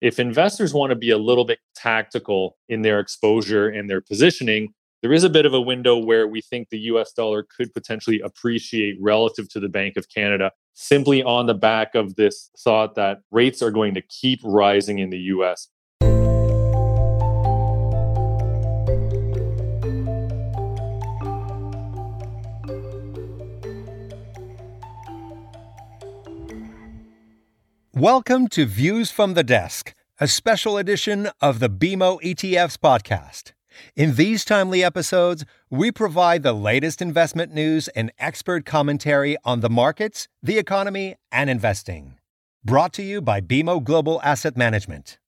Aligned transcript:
if 0.00 0.18
investors 0.18 0.72
want 0.72 0.90
to 0.90 0.96
be 0.96 1.10
a 1.10 1.18
little 1.18 1.44
bit 1.44 1.58
tactical 1.74 2.56
in 2.68 2.82
their 2.82 3.00
exposure 3.00 3.68
and 3.68 3.88
their 3.90 4.00
positioning, 4.00 4.72
there 5.02 5.12
is 5.12 5.24
a 5.24 5.30
bit 5.30 5.46
of 5.46 5.54
a 5.54 5.60
window 5.60 5.96
where 5.96 6.26
we 6.26 6.40
think 6.40 6.68
the 6.68 6.78
US 6.80 7.12
dollar 7.12 7.44
could 7.56 7.72
potentially 7.72 8.20
appreciate 8.20 8.96
relative 9.00 9.48
to 9.50 9.60
the 9.60 9.68
Bank 9.68 9.96
of 9.96 10.08
Canada 10.08 10.50
simply 10.74 11.22
on 11.22 11.46
the 11.46 11.54
back 11.54 11.94
of 11.94 12.14
this 12.16 12.50
thought 12.58 12.94
that 12.94 13.18
rates 13.30 13.62
are 13.62 13.70
going 13.70 13.94
to 13.94 14.02
keep 14.02 14.40
rising 14.44 14.98
in 14.98 15.10
the 15.10 15.18
US. 15.18 15.68
Welcome 27.98 28.46
to 28.50 28.64
Views 28.64 29.10
from 29.10 29.34
the 29.34 29.42
Desk, 29.42 29.92
a 30.20 30.28
special 30.28 30.78
edition 30.78 31.30
of 31.40 31.58
the 31.58 31.68
BMO 31.68 32.22
ETFs 32.22 32.76
podcast. 32.76 33.54
In 33.96 34.14
these 34.14 34.44
timely 34.44 34.84
episodes, 34.84 35.44
we 35.68 35.90
provide 35.90 36.44
the 36.44 36.52
latest 36.52 37.02
investment 37.02 37.52
news 37.52 37.88
and 37.88 38.12
expert 38.20 38.64
commentary 38.64 39.36
on 39.44 39.62
the 39.62 39.68
markets, 39.68 40.28
the 40.40 40.58
economy, 40.58 41.16
and 41.32 41.50
investing. 41.50 42.14
Brought 42.64 42.92
to 42.92 43.02
you 43.02 43.20
by 43.20 43.40
BMO 43.40 43.82
Global 43.82 44.20
Asset 44.22 44.56
Management. 44.56 45.18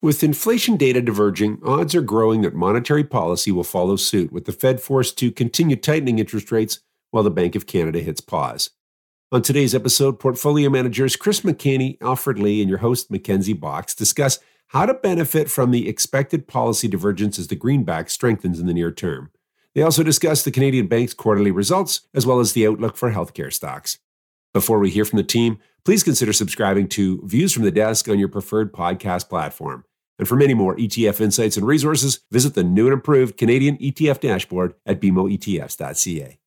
With 0.00 0.24
inflation 0.24 0.78
data 0.78 1.02
diverging, 1.02 1.58
odds 1.62 1.94
are 1.94 2.00
growing 2.00 2.40
that 2.40 2.54
monetary 2.54 3.04
policy 3.04 3.52
will 3.52 3.64
follow 3.64 3.96
suit, 3.96 4.32
with 4.32 4.46
the 4.46 4.52
Fed 4.52 4.80
forced 4.80 5.18
to 5.18 5.30
continue 5.30 5.76
tightening 5.76 6.20
interest 6.20 6.50
rates 6.50 6.80
while 7.10 7.22
the 7.22 7.30
Bank 7.30 7.54
of 7.54 7.66
Canada 7.66 8.00
hits 8.00 8.22
pause. 8.22 8.70
On 9.32 9.42
today's 9.42 9.76
episode, 9.76 10.18
portfolio 10.18 10.68
managers 10.68 11.14
Chris 11.14 11.42
McHenney, 11.42 11.96
Alfred 12.02 12.40
Lee, 12.40 12.60
and 12.60 12.68
your 12.68 12.80
host 12.80 13.12
Mackenzie 13.12 13.52
Box 13.52 13.94
discuss 13.94 14.40
how 14.68 14.86
to 14.86 14.92
benefit 14.92 15.48
from 15.48 15.70
the 15.70 15.88
expected 15.88 16.48
policy 16.48 16.88
divergence 16.88 17.38
as 17.38 17.46
the 17.46 17.54
greenback 17.54 18.10
strengthens 18.10 18.58
in 18.58 18.66
the 18.66 18.74
near 18.74 18.90
term. 18.90 19.30
They 19.72 19.82
also 19.82 20.02
discuss 20.02 20.42
the 20.42 20.50
Canadian 20.50 20.88
Bank's 20.88 21.14
quarterly 21.14 21.52
results 21.52 22.08
as 22.12 22.26
well 22.26 22.40
as 22.40 22.54
the 22.54 22.66
outlook 22.66 22.96
for 22.96 23.12
healthcare 23.12 23.52
stocks. 23.52 23.98
Before 24.52 24.80
we 24.80 24.90
hear 24.90 25.04
from 25.04 25.18
the 25.18 25.22
team, 25.22 25.60
please 25.84 26.02
consider 26.02 26.32
subscribing 26.32 26.88
to 26.88 27.24
Views 27.24 27.52
from 27.52 27.62
the 27.62 27.70
Desk 27.70 28.08
on 28.08 28.18
your 28.18 28.26
preferred 28.26 28.72
podcast 28.72 29.28
platform. 29.28 29.84
And 30.18 30.26
for 30.26 30.34
many 30.34 30.54
more 30.54 30.74
ETF 30.74 31.20
insights 31.20 31.56
and 31.56 31.64
resources, 31.64 32.18
visit 32.32 32.54
the 32.54 32.64
new 32.64 32.86
and 32.86 32.94
improved 32.94 33.36
Canadian 33.36 33.78
ETF 33.78 34.18
dashboard 34.18 34.74
at 34.84 35.00
bmoetfs.ca. 35.00 36.40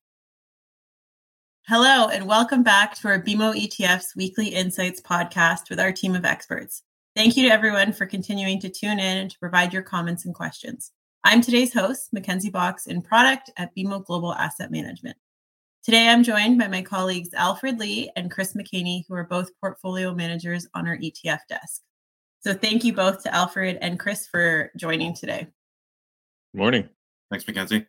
Hello, 1.66 2.10
and 2.10 2.28
welcome 2.28 2.62
back 2.62 2.94
to 2.96 3.08
our 3.08 3.22
BMO 3.22 3.56
ETFs 3.56 4.18
Weekly 4.18 4.48
Insights 4.48 5.00
podcast 5.00 5.70
with 5.70 5.80
our 5.80 5.94
team 5.94 6.14
of 6.14 6.26
experts. 6.26 6.84
Thank 7.16 7.38
you 7.38 7.48
to 7.48 7.54
everyone 7.54 7.94
for 7.94 8.06
continuing 8.06 8.60
to 8.60 8.70
tune 8.70 9.00
in 9.00 9.18
and 9.18 9.32
to 9.32 9.40
provide 9.40 9.72
your 9.72 9.82
comments 9.82 10.26
and 10.26 10.36
questions. 10.36 10.92
I'm 11.24 11.40
today's 11.40 11.74
host, 11.74 12.12
Mackenzie 12.12 12.50
Box 12.50 12.88
in 12.88 13.02
product 13.02 13.50
at 13.56 13.74
BMO 13.78 14.04
Global 14.04 14.34
Asset 14.34 14.72
Management. 14.72 15.16
Today, 15.86 16.10
I'm 16.10 16.26
joined 16.26 16.60
by 16.60 16.68
my 16.68 16.82
colleagues 16.82 17.34
Alfred 17.34 17.80
Lee 17.80 18.12
and 18.18 18.30
Chris 18.30 18.56
McHenney, 18.56 19.06
who 19.08 19.16
are 19.16 19.24
both 19.24 19.58
portfolio 19.62 20.14
managers 20.14 20.68
on 20.74 20.86
our 20.86 20.98
ETF 20.98 21.48
desk. 21.48 21.82
So, 22.42 22.54
thank 22.54 22.84
you 22.84 22.92
both 22.92 23.24
to 23.24 23.34
Alfred 23.34 23.78
and 23.80 23.98
Chris 23.98 24.28
for 24.28 24.70
joining 24.76 25.14
today. 25.16 25.48
Morning. 26.54 26.90
Thanks, 27.32 27.48
Mackenzie. 27.48 27.88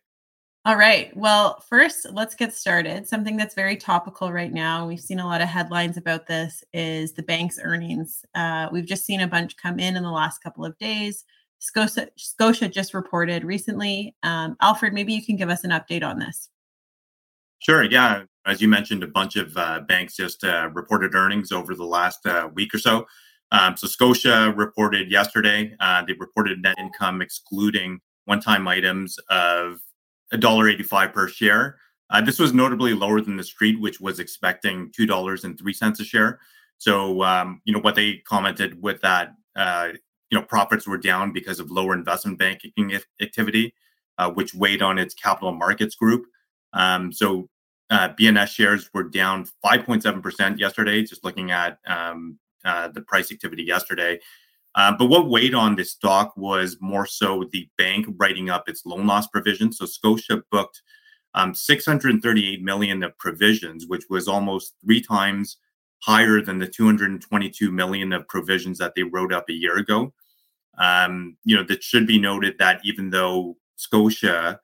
All 0.67 0.77
right. 0.77 1.15
Well, 1.15 1.59
first, 1.69 2.07
let's 2.11 2.33
get 2.33 2.51
started. 2.51 3.07
Something 3.07 3.37
that's 3.37 3.53
very 3.53 3.77
topical 3.77 4.33
right 4.33 4.51
now. 4.51 4.87
We've 4.87 4.99
seen 4.99 5.19
a 5.19 5.25
lot 5.27 5.41
of 5.41 5.47
headlines 5.47 5.95
about 5.95 6.25
this 6.25 6.63
is 6.73 7.13
the 7.13 7.21
bank's 7.21 7.59
earnings. 7.61 8.25
Uh, 8.33 8.69
we've 8.71 8.87
just 8.87 9.05
seen 9.05 9.21
a 9.21 9.27
bunch 9.27 9.57
come 9.57 9.79
in 9.79 9.95
in 9.95 10.01
the 10.01 10.09
last 10.09 10.41
couple 10.41 10.65
of 10.65 10.75
days. 10.79 11.23
Scotia, 11.59 12.07
Scotia 12.15 12.67
just 12.67 12.95
reported 12.95 13.43
recently. 13.43 14.15
Um, 14.23 14.57
Alfred, 14.59 14.91
maybe 14.91 15.13
you 15.13 15.23
can 15.23 15.35
give 15.35 15.49
us 15.49 15.63
an 15.63 15.69
update 15.69 16.03
on 16.03 16.17
this. 16.17 16.49
Sure. 17.59 17.83
Yeah. 17.83 18.23
As 18.47 18.59
you 18.59 18.67
mentioned, 18.67 19.03
a 19.03 19.07
bunch 19.07 19.35
of 19.35 19.55
uh, 19.55 19.81
banks 19.81 20.15
just 20.15 20.43
uh, 20.43 20.71
reported 20.73 21.13
earnings 21.13 21.51
over 21.51 21.75
the 21.75 21.85
last 21.85 22.25
uh, 22.25 22.49
week 22.55 22.73
or 22.73 22.79
so. 22.79 23.05
Um, 23.51 23.77
so 23.77 23.85
Scotia 23.85 24.51
reported 24.57 25.11
yesterday. 25.11 25.75
Uh, 25.79 26.03
they 26.03 26.13
reported 26.13 26.63
net 26.63 26.75
income 26.79 27.21
excluding 27.21 27.99
one-time 28.25 28.67
items 28.67 29.19
of 29.29 29.79
$1.85 30.33 31.13
per 31.13 31.27
share. 31.27 31.77
Uh, 32.09 32.21
this 32.21 32.39
was 32.39 32.53
notably 32.53 32.93
lower 32.93 33.21
than 33.21 33.35
the 33.35 33.43
street, 33.43 33.79
which 33.79 33.99
was 33.99 34.19
expecting 34.19 34.91
$2.03 34.91 35.99
a 35.99 36.03
share. 36.03 36.39
So, 36.77 37.23
um, 37.23 37.61
you 37.65 37.73
know, 37.73 37.79
what 37.79 37.95
they 37.95 38.17
commented 38.27 38.81
with 38.81 39.01
that, 39.01 39.33
uh, 39.55 39.89
you 40.29 40.37
know, 40.37 40.45
profits 40.45 40.87
were 40.87 40.97
down 40.97 41.31
because 41.31 41.59
of 41.59 41.71
lower 41.71 41.93
investment 41.93 42.37
banking 42.37 42.93
activity, 43.21 43.73
uh, 44.17 44.29
which 44.31 44.53
weighed 44.53 44.81
on 44.81 44.99
its 44.99 45.13
capital 45.13 45.53
markets 45.53 45.95
group. 45.95 46.25
Um, 46.73 47.11
so, 47.11 47.49
uh, 47.89 48.09
BNS 48.09 48.47
shares 48.47 48.89
were 48.93 49.03
down 49.03 49.45
5.7% 49.63 50.59
yesterday, 50.59 51.03
just 51.03 51.23
looking 51.23 51.51
at 51.51 51.77
um, 51.85 52.39
uh, 52.65 52.87
the 52.89 53.01
price 53.01 53.31
activity 53.31 53.63
yesterday. 53.63 54.19
Um, 54.75 54.97
but 54.97 55.07
what 55.07 55.29
weighed 55.29 55.55
on 55.55 55.75
the 55.75 55.85
stock 55.85 56.35
was 56.35 56.77
more 56.81 57.05
so 57.05 57.45
the 57.51 57.69
bank 57.77 58.07
writing 58.17 58.49
up 58.49 58.67
its 58.67 58.85
loan 58.85 59.07
loss 59.07 59.27
provision. 59.27 59.71
So 59.71 59.85
Scotia 59.85 60.43
booked 60.51 60.81
um, 61.33 61.55
638 61.55 62.61
million 62.61 63.03
of 63.03 63.17
provisions, 63.17 63.87
which 63.87 64.03
was 64.09 64.27
almost 64.27 64.73
three 64.83 65.01
times 65.01 65.57
higher 65.99 66.41
than 66.41 66.59
the 66.59 66.67
222 66.67 67.71
million 67.71 68.13
of 68.13 68.27
provisions 68.27 68.77
that 68.77 68.93
they 68.95 69.03
wrote 69.03 69.33
up 69.33 69.49
a 69.49 69.53
year 69.53 69.77
ago. 69.77 70.13
Um, 70.77 71.37
you 71.45 71.55
know, 71.55 71.63
that 71.63 71.81
should 71.81 72.05
be 72.05 72.19
noted 72.19 72.55
that 72.59 72.81
even 72.83 73.09
though 73.09 73.57
Scotia, 73.77 74.59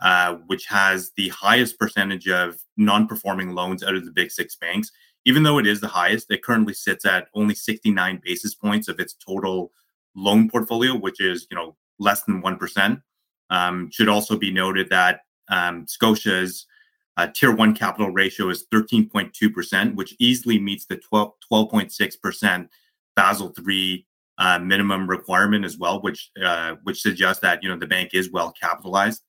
uh, 0.00 0.34
which 0.46 0.66
has 0.66 1.10
the 1.16 1.28
highest 1.30 1.78
percentage 1.78 2.28
of 2.28 2.56
non-performing 2.76 3.52
loans 3.54 3.82
out 3.82 3.94
of 3.94 4.04
the 4.04 4.12
big 4.12 4.30
six 4.30 4.56
banks, 4.56 4.90
even 5.26 5.42
though 5.42 5.58
it 5.58 5.66
is 5.66 5.80
the 5.80 5.88
highest, 5.88 6.30
it 6.30 6.42
currently 6.42 6.72
sits 6.72 7.04
at 7.04 7.28
only 7.34 7.54
69 7.54 8.22
basis 8.24 8.54
points 8.54 8.88
of 8.88 9.00
its 9.00 9.12
total 9.14 9.72
loan 10.14 10.48
portfolio, 10.48 10.94
which 10.94 11.20
is 11.20 11.46
you 11.50 11.56
know 11.56 11.76
less 11.98 12.22
than 12.22 12.40
one 12.40 12.56
percent. 12.56 13.00
Um, 13.50 13.90
should 13.92 14.08
also 14.08 14.38
be 14.38 14.50
noted 14.50 14.88
that 14.90 15.20
um, 15.48 15.86
Scotia's 15.86 16.66
uh, 17.16 17.26
Tier 17.34 17.54
One 17.54 17.74
capital 17.74 18.10
ratio 18.10 18.48
is 18.48 18.66
13.2 18.72 19.52
percent, 19.52 19.96
which 19.96 20.14
easily 20.18 20.58
meets 20.58 20.86
the 20.86 20.96
12 20.96 21.32
12.6 21.52 22.20
percent 22.22 22.70
Basel 23.16 23.52
III 23.66 24.06
uh, 24.38 24.58
minimum 24.60 25.08
requirement 25.08 25.64
as 25.64 25.76
well, 25.76 26.00
which 26.00 26.30
uh, 26.42 26.76
which 26.84 27.02
suggests 27.02 27.40
that 27.42 27.62
you 27.64 27.68
know 27.68 27.76
the 27.76 27.86
bank 27.86 28.10
is 28.14 28.30
well 28.30 28.52
capitalized. 28.52 29.22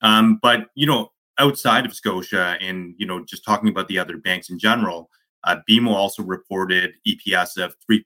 Um, 0.00 0.38
but 0.42 0.68
you 0.74 0.86
know 0.86 1.12
outside 1.38 1.84
of 1.84 1.94
Scotia 1.94 2.56
and 2.60 2.94
you 2.96 3.06
know 3.06 3.22
just 3.22 3.44
talking 3.44 3.68
about 3.68 3.88
the 3.88 3.98
other 3.98 4.16
banks 4.16 4.48
in 4.48 4.58
general 4.58 5.10
uh, 5.44 5.56
BMO 5.68 5.92
also 5.92 6.22
reported 6.22 6.94
EPS 7.06 7.56
of 7.58 7.74
3. 7.86 8.04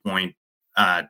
Uh, 0.77 1.03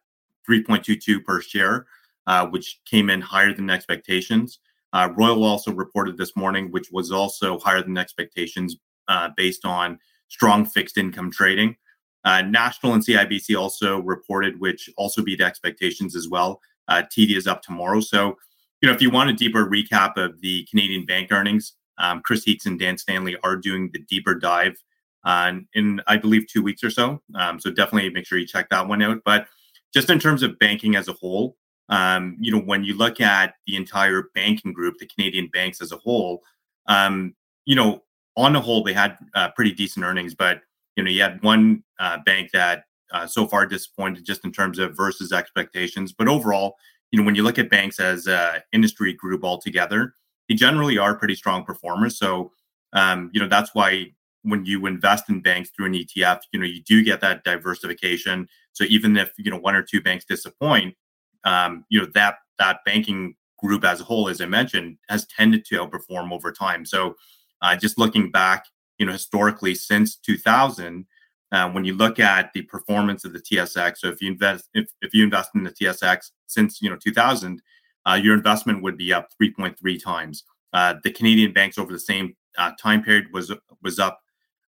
3.22 0.49 1.23
per 1.23 1.41
share, 1.41 1.85
uh, 2.25 2.47
which 2.47 2.79
came 2.85 3.09
in 3.09 3.21
higher 3.21 3.53
than 3.53 3.69
expectations. 3.69 4.59
Uh, 4.93 5.09
Royal 5.17 5.43
also 5.43 5.71
reported 5.71 6.17
this 6.17 6.35
morning, 6.35 6.71
which 6.71 6.89
was 6.91 7.11
also 7.11 7.59
higher 7.59 7.81
than 7.81 7.97
expectations 7.97 8.77
uh, 9.09 9.29
based 9.35 9.65
on 9.65 9.99
strong 10.29 10.65
fixed 10.65 10.97
income 10.97 11.31
trading. 11.31 11.75
Uh, 12.23 12.41
National 12.41 12.93
and 12.93 13.05
CIBC 13.05 13.59
also 13.59 13.99
reported, 13.99 14.59
which 14.59 14.89
also 14.97 15.21
beat 15.21 15.41
expectations 15.41 16.15
as 16.15 16.27
well. 16.27 16.61
TD 16.89 17.35
is 17.35 17.47
up 17.47 17.61
tomorrow. 17.61 17.99
So, 17.99 18.37
you 18.81 18.87
know, 18.87 18.93
if 18.93 19.01
you 19.01 19.09
want 19.09 19.29
a 19.29 19.33
deeper 19.33 19.69
recap 19.69 20.15
of 20.15 20.39
the 20.39 20.65
Canadian 20.69 21.05
bank 21.05 21.31
earnings, 21.31 21.73
um, 21.97 22.21
Chris 22.21 22.43
Heakes 22.43 22.65
and 22.65 22.79
Dan 22.79 22.97
Stanley 22.97 23.35
are 23.43 23.57
doing 23.57 23.89
the 23.91 23.99
deeper 23.99 24.35
dive 24.35 24.81
uh, 25.27 25.51
in 25.73 26.01
I 26.07 26.15
believe 26.15 26.47
two 26.47 26.63
weeks 26.63 26.83
or 26.85 26.89
so. 26.89 27.21
Um, 27.35 27.59
so 27.59 27.69
definitely 27.69 28.09
make 28.09 28.25
sure 28.25 28.39
you 28.39 28.47
check 28.47 28.69
that 28.69 28.87
one 28.87 29.01
out. 29.01 29.19
But 29.25 29.47
just 29.93 30.09
in 30.09 30.19
terms 30.19 30.41
of 30.41 30.57
banking 30.57 30.95
as 30.95 31.09
a 31.09 31.13
whole, 31.13 31.57
um, 31.89 32.37
you 32.39 32.49
know, 32.49 32.61
when 32.61 32.85
you 32.85 32.95
look 32.95 33.19
at 33.19 33.55
the 33.65 33.75
entire 33.75 34.29
banking 34.33 34.71
group, 34.71 34.95
the 34.99 35.05
Canadian 35.05 35.49
banks 35.51 35.81
as 35.81 35.91
a 35.91 35.97
whole, 35.97 36.43
um, 36.87 37.35
you 37.65 37.75
know, 37.75 38.03
on 38.37 38.53
the 38.53 38.61
whole, 38.61 38.83
they 38.83 38.93
had 38.93 39.17
uh, 39.35 39.49
pretty 39.49 39.73
decent 39.73 40.05
earnings, 40.05 40.33
but 40.33 40.61
you 40.95 41.03
know, 41.03 41.09
you 41.09 41.21
had 41.21 41.43
one 41.43 41.83
uh, 41.99 42.19
bank 42.25 42.51
that 42.53 42.85
uh, 43.11 43.27
so 43.27 43.45
far 43.47 43.65
disappointed 43.65 44.25
just 44.25 44.45
in 44.45 44.51
terms 44.53 44.79
of 44.79 44.95
versus 44.95 45.33
expectations. 45.33 46.13
But 46.13 46.29
overall, 46.29 46.75
you 47.11 47.19
know, 47.19 47.25
when 47.25 47.35
you 47.35 47.43
look 47.43 47.59
at 47.59 47.69
banks 47.69 47.99
as 47.99 48.27
an 48.27 48.61
industry 48.71 49.11
group 49.13 49.43
altogether, 49.43 50.13
they 50.47 50.55
generally 50.55 50.97
are 50.97 51.17
pretty 51.17 51.35
strong 51.35 51.65
performers. 51.65 52.17
So, 52.17 52.53
um, 52.93 53.29
you 53.33 53.41
know, 53.41 53.49
that's 53.49 53.75
why 53.75 54.13
when 54.43 54.65
you 54.65 54.85
invest 54.85 55.29
in 55.29 55.41
banks 55.41 55.69
through 55.71 55.87
an 55.87 55.93
ETF, 55.93 56.41
you 56.51 56.59
know, 56.59 56.65
you 56.65 56.81
do 56.83 57.03
get 57.03 57.21
that 57.21 57.43
diversification. 57.43 58.47
So 58.73 58.85
even 58.85 59.17
if 59.17 59.31
you 59.37 59.51
know 59.51 59.57
one 59.57 59.75
or 59.75 59.83
two 59.83 60.01
banks 60.01 60.25
disappoint, 60.25 60.95
um, 61.43 61.85
you 61.89 61.99
know 61.99 62.07
that 62.13 62.35
that 62.59 62.79
banking 62.85 63.35
group 63.57 63.83
as 63.83 64.01
a 64.01 64.03
whole, 64.03 64.29
as 64.29 64.41
I 64.41 64.45
mentioned, 64.45 64.97
has 65.09 65.25
tended 65.25 65.65
to 65.65 65.75
outperform 65.75 66.31
over 66.31 66.51
time. 66.51 66.85
So 66.85 67.15
uh, 67.61 67.75
just 67.75 67.97
looking 67.97 68.31
back, 68.31 68.65
you 68.99 69.05
know, 69.05 69.11
historically 69.11 69.75
since 69.75 70.15
2000, 70.15 71.05
uh, 71.51 71.69
when 71.69 71.85
you 71.85 71.93
look 71.93 72.19
at 72.19 72.51
the 72.53 72.61
performance 72.63 73.25
of 73.25 73.33
the 73.33 73.39
TSX, 73.39 73.97
so 73.97 74.09
if 74.09 74.21
you 74.21 74.31
invest 74.31 74.69
if, 74.73 74.87
if 75.01 75.13
you 75.13 75.23
invest 75.23 75.51
in 75.55 75.63
the 75.63 75.71
TSX 75.71 76.31
since 76.47 76.81
you 76.81 76.89
know 76.89 76.97
2000, 76.97 77.61
uh, 78.05 78.13
your 78.13 78.33
investment 78.33 78.83
would 78.83 78.97
be 78.97 79.13
up 79.13 79.29
3.3 79.41 80.03
times. 80.03 80.43
Uh, 80.73 80.95
the 81.03 81.11
Canadian 81.11 81.53
banks 81.53 81.77
over 81.77 81.91
the 81.91 81.99
same 81.99 82.35
uh, 82.57 82.71
time 82.81 83.03
period 83.03 83.27
was 83.31 83.53
was 83.81 83.99
up 83.99 84.19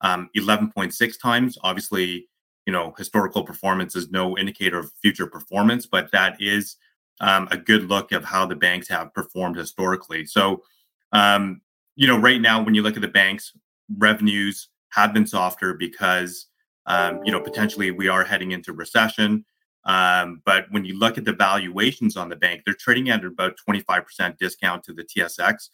um, 0.03 0.29
11.6 0.37 1.19
times. 1.19 1.57
Obviously, 1.63 2.27
you 2.65 2.71
know 2.71 2.93
historical 2.97 3.43
performance 3.43 3.95
is 3.95 4.09
no 4.11 4.37
indicator 4.37 4.79
of 4.79 4.91
future 5.01 5.27
performance, 5.27 5.85
but 5.85 6.11
that 6.11 6.37
is 6.39 6.77
um, 7.19 7.47
a 7.51 7.57
good 7.57 7.89
look 7.89 8.11
of 8.11 8.23
how 8.23 8.45
the 8.45 8.55
banks 8.55 8.87
have 8.89 9.13
performed 9.13 9.57
historically. 9.57 10.25
So, 10.25 10.63
um, 11.11 11.61
you 11.95 12.07
know, 12.07 12.17
right 12.17 12.41
now 12.41 12.63
when 12.63 12.75
you 12.75 12.81
look 12.81 12.95
at 12.95 13.01
the 13.01 13.07
banks, 13.07 13.51
revenues 13.97 14.69
have 14.91 15.13
been 15.13 15.27
softer 15.27 15.73
because 15.73 16.47
um, 16.85 17.21
you 17.23 17.31
know, 17.31 17.39
potentially 17.39 17.91
we 17.91 18.07
are 18.07 18.23
heading 18.23 18.51
into 18.51 18.73
recession. 18.73 19.45
Um, 19.85 20.41
but 20.45 20.65
when 20.71 20.85
you 20.85 20.97
look 20.97 21.17
at 21.17 21.25
the 21.25 21.33
valuations 21.33 22.15
on 22.15 22.29
the 22.29 22.35
bank, 22.35 22.61
they're 22.65 22.73
trading 22.73 23.09
at 23.09 23.23
about 23.23 23.57
25% 23.67 24.37
discount 24.37 24.83
to 24.85 24.93
the 24.93 25.03
TSX. 25.03 25.69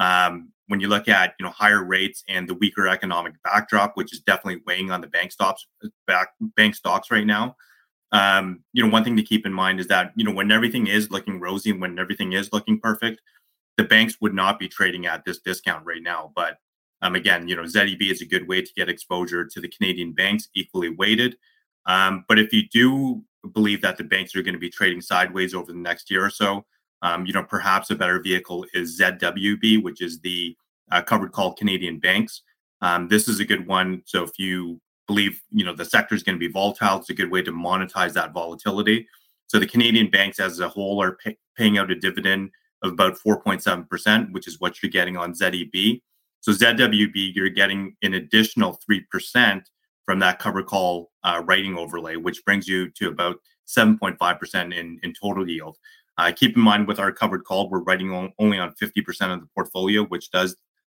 Um, 0.00 0.52
when 0.66 0.80
you 0.80 0.88
look 0.88 1.08
at 1.08 1.34
you 1.38 1.44
know 1.44 1.50
higher 1.50 1.84
rates 1.84 2.24
and 2.28 2.48
the 2.48 2.54
weaker 2.54 2.88
economic 2.88 3.34
backdrop, 3.44 3.96
which 3.96 4.12
is 4.12 4.20
definitely 4.20 4.62
weighing 4.66 4.90
on 4.90 5.00
the 5.00 5.06
bank 5.06 5.30
stocks 5.30 5.66
back 6.06 6.30
bank 6.56 6.74
stocks 6.74 7.10
right 7.10 7.26
now. 7.26 7.56
Um, 8.12 8.64
you 8.72 8.82
know, 8.82 8.90
one 8.90 9.04
thing 9.04 9.16
to 9.16 9.22
keep 9.22 9.46
in 9.46 9.52
mind 9.52 9.78
is 9.78 9.86
that 9.88 10.12
you 10.16 10.24
know 10.24 10.32
when 10.32 10.50
everything 10.50 10.86
is 10.86 11.10
looking 11.10 11.38
rosy 11.38 11.70
and 11.70 11.80
when 11.80 11.98
everything 11.98 12.32
is 12.32 12.52
looking 12.52 12.80
perfect, 12.80 13.20
the 13.76 13.84
banks 13.84 14.16
would 14.20 14.34
not 14.34 14.58
be 14.58 14.68
trading 14.68 15.06
at 15.06 15.24
this 15.24 15.38
discount 15.38 15.84
right 15.84 16.02
now. 16.02 16.32
But 16.34 16.58
um, 17.02 17.14
again, 17.14 17.48
you 17.48 17.56
know, 17.56 17.64
ZEB 17.64 18.02
is 18.02 18.20
a 18.20 18.26
good 18.26 18.46
way 18.48 18.62
to 18.62 18.72
get 18.74 18.88
exposure 18.88 19.44
to 19.44 19.60
the 19.60 19.68
Canadian 19.68 20.12
banks, 20.12 20.48
equally 20.54 20.90
weighted. 20.90 21.36
Um, 21.86 22.24
but 22.28 22.38
if 22.38 22.52
you 22.52 22.68
do 22.68 23.24
believe 23.52 23.80
that 23.82 23.96
the 23.96 24.04
banks 24.04 24.36
are 24.36 24.42
going 24.42 24.54
to 24.54 24.60
be 24.60 24.70
trading 24.70 25.00
sideways 25.00 25.54
over 25.54 25.72
the 25.72 25.78
next 25.78 26.10
year 26.10 26.24
or 26.24 26.30
so, 26.30 26.64
um, 27.02 27.26
you 27.26 27.32
know, 27.32 27.42
perhaps 27.42 27.90
a 27.90 27.94
better 27.94 28.20
vehicle 28.20 28.66
is 28.74 29.00
ZWB, 29.00 29.82
which 29.82 30.00
is 30.00 30.20
the 30.20 30.56
uh, 30.90 31.02
covered 31.02 31.32
call 31.32 31.54
Canadian 31.54 31.98
banks. 31.98 32.42
Um, 32.82 33.08
this 33.08 33.28
is 33.28 33.40
a 33.40 33.44
good 33.44 33.66
one. 33.66 34.02
So 34.06 34.22
if 34.22 34.38
you 34.38 34.80
believe, 35.06 35.40
you 35.50 35.64
know, 35.64 35.74
the 35.74 35.84
sector 35.84 36.14
is 36.14 36.22
going 36.22 36.36
to 36.36 36.46
be 36.46 36.52
volatile, 36.52 36.98
it's 36.98 37.10
a 37.10 37.14
good 37.14 37.30
way 37.30 37.42
to 37.42 37.52
monetize 37.52 38.12
that 38.14 38.32
volatility. 38.32 39.06
So 39.46 39.58
the 39.58 39.66
Canadian 39.66 40.10
banks 40.10 40.38
as 40.38 40.60
a 40.60 40.68
whole 40.68 41.02
are 41.02 41.16
pay- 41.16 41.38
paying 41.56 41.78
out 41.78 41.90
a 41.90 41.94
dividend 41.94 42.50
of 42.82 42.92
about 42.92 43.18
4.7%, 43.18 44.32
which 44.32 44.46
is 44.46 44.60
what 44.60 44.82
you're 44.82 44.90
getting 44.90 45.16
on 45.16 45.34
ZEB. 45.34 46.00
So 46.40 46.52
ZWB, 46.52 47.34
you're 47.34 47.50
getting 47.50 47.96
an 48.02 48.14
additional 48.14 48.78
3% 48.88 49.62
from 50.06 50.18
that 50.20 50.38
cover 50.38 50.62
call 50.62 51.10
uh, 51.24 51.42
writing 51.44 51.76
overlay, 51.76 52.16
which 52.16 52.44
brings 52.44 52.66
you 52.66 52.90
to 52.90 53.08
about 53.08 53.36
7.5% 53.66 54.74
in, 54.74 54.98
in 55.02 55.12
total 55.20 55.48
yield. 55.48 55.76
Uh, 56.20 56.30
keep 56.30 56.54
in 56.54 56.60
mind 56.60 56.86
with 56.86 56.98
our 56.98 57.10
covered 57.10 57.44
call, 57.44 57.70
we're 57.70 57.80
writing 57.80 58.12
on, 58.12 58.30
only 58.38 58.58
on 58.58 58.74
50% 58.74 59.32
of 59.32 59.40
the 59.40 59.46
portfolio, 59.54 60.04
which 60.04 60.30
does 60.30 60.54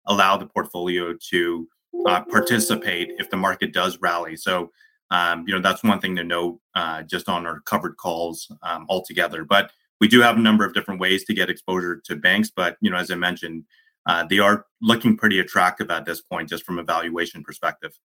allow 0.08 0.36
the 0.36 0.46
portfolio 0.46 1.16
to 1.30 1.66
uh, 2.06 2.22
participate 2.26 3.10
if 3.20 3.30
the 3.30 3.38
market 3.38 3.72
does 3.72 3.98
rally. 4.02 4.36
So, 4.36 4.70
um, 5.12 5.46
you 5.48 5.54
know, 5.54 5.62
that's 5.62 5.82
one 5.82 6.02
thing 6.02 6.18
to 6.18 6.26
note 6.26 6.60
uh, 6.76 7.04
just 7.04 7.30
on 7.30 7.46
our 7.46 7.62
covered 7.62 7.96
calls 7.96 8.52
um, 8.64 8.86
altogether. 8.90 9.46
But 9.46 9.72
we 10.02 10.10
do 10.10 10.20
have 10.20 10.36
a 10.36 10.42
number 10.42 10.66
of 10.66 10.74
different 10.74 11.00
ways 11.00 11.24
to 11.24 11.34
get 11.34 11.50
exposure 11.50 12.02
to 12.04 12.18
banks. 12.18 12.52
But, 12.54 12.76
you 12.82 12.92
know, 12.92 12.98
as 12.98 13.10
I 13.10 13.16
mentioned, 13.16 13.64
uh, 14.06 14.26
they 14.30 14.40
are 14.40 14.66
looking 14.82 15.16
pretty 15.16 15.40
attractive 15.40 15.90
at 15.90 16.04
this 16.04 16.20
point, 16.20 16.50
just 16.50 16.66
from 16.66 16.80
a 16.80 16.84
valuation 16.84 17.46
perspective. 17.46 17.98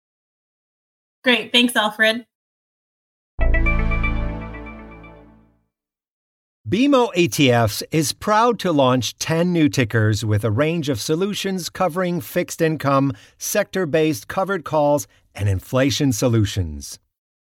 Great. 1.25 1.51
Thanks, 1.51 1.75
Alfred. 1.77 2.27
BMO 6.69 7.15
ETFs 7.15 7.85
is 7.93 8.13
proud 8.13 8.59
to 8.59 8.73
launch 8.73 9.17
10 9.19 9.53
new 9.53 9.69
tickers 9.69 10.25
with 10.25 10.45
a 10.45 10.51
range 10.51 10.89
of 10.89 11.01
solutions 11.01 11.69
covering 11.69 12.21
fixed 12.21 12.61
income, 12.61 13.13
sector 13.39 13.87
based 13.87 14.27
covered 14.27 14.65
calls, 14.65 15.07
and 15.33 15.49
inflation 15.49 16.11
solutions. 16.13 16.99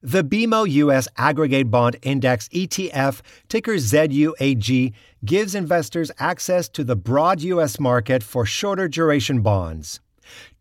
The 0.04 0.24
BMO 0.24 0.70
US 0.70 1.08
Aggregate 1.18 1.72
Bond 1.72 1.96
Index 2.04 2.50
ETF, 2.50 3.22
ticker 3.48 3.78
ZUAG, 3.78 4.94
gives 5.26 5.56
investors 5.56 6.12
access 6.20 6.70
to 6.70 6.84
the 6.84 6.96
broad 6.96 7.42
US 7.42 7.80
market 7.80 8.22
for 8.22 8.46
shorter 8.46 8.88
duration 8.88 9.42
bonds. 9.42 10.02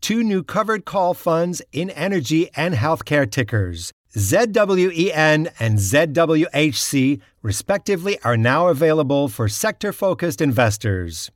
Two 0.01 0.23
new 0.23 0.41
covered 0.41 0.85
call 0.85 1.13
funds 1.13 1.61
in 1.71 1.91
energy 1.91 2.49
and 2.55 2.73
healthcare 2.73 3.29
tickers, 3.29 3.91
ZWEN 4.15 5.51
and 5.59 5.77
ZWHC, 5.77 7.21
respectively, 7.43 8.19
are 8.23 8.37
now 8.37 8.67
available 8.67 9.27
for 9.27 9.47
sector 9.47 9.93
focused 9.93 10.41
investors. 10.41 11.29